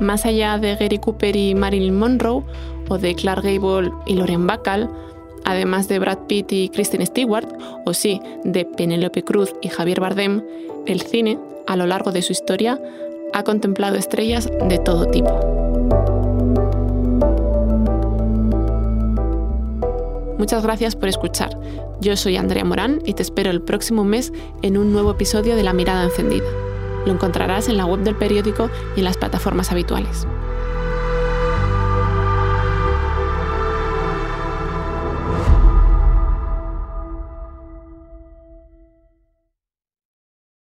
Más 0.00 0.24
allá 0.24 0.58
de 0.58 0.76
Gary 0.76 0.98
Cooper 0.98 1.34
y 1.34 1.54
Marilyn 1.54 1.98
Monroe, 1.98 2.44
o 2.88 2.98
de 2.98 3.14
Clark 3.14 3.42
Gable 3.42 3.90
y 4.06 4.14
Lauren 4.14 4.46
Bacall, 4.46 4.88
además 5.48 5.88
de 5.88 5.98
Brad 5.98 6.18
Pitt 6.26 6.52
y 6.52 6.68
Kristen 6.68 7.04
Stewart, 7.06 7.48
o 7.86 7.94
sí, 7.94 8.20
de 8.44 8.66
Penélope 8.66 9.24
Cruz 9.24 9.54
y 9.62 9.68
Javier 9.68 9.98
Bardem, 9.98 10.44
el 10.86 11.00
cine, 11.00 11.38
a 11.66 11.74
lo 11.74 11.86
largo 11.86 12.12
de 12.12 12.20
su 12.20 12.32
historia, 12.32 12.78
ha 13.32 13.42
contemplado 13.44 13.96
estrellas 13.96 14.46
de 14.68 14.78
todo 14.78 15.06
tipo. 15.06 15.30
Muchas 20.36 20.62
gracias 20.62 20.96
por 20.96 21.08
escuchar. 21.08 21.58
Yo 22.00 22.14
soy 22.16 22.36
Andrea 22.36 22.64
Morán 22.64 23.00
y 23.06 23.14
te 23.14 23.22
espero 23.22 23.50
el 23.50 23.62
próximo 23.62 24.04
mes 24.04 24.32
en 24.60 24.76
un 24.76 24.92
nuevo 24.92 25.12
episodio 25.12 25.56
de 25.56 25.62
La 25.62 25.72
Mirada 25.72 26.04
Encendida. 26.04 26.46
Lo 27.06 27.12
encontrarás 27.12 27.68
en 27.68 27.78
la 27.78 27.86
web 27.86 28.00
del 28.00 28.16
periódico 28.16 28.68
y 28.96 29.00
en 29.00 29.04
las 29.04 29.16
plataformas 29.16 29.72
habituales. 29.72 30.26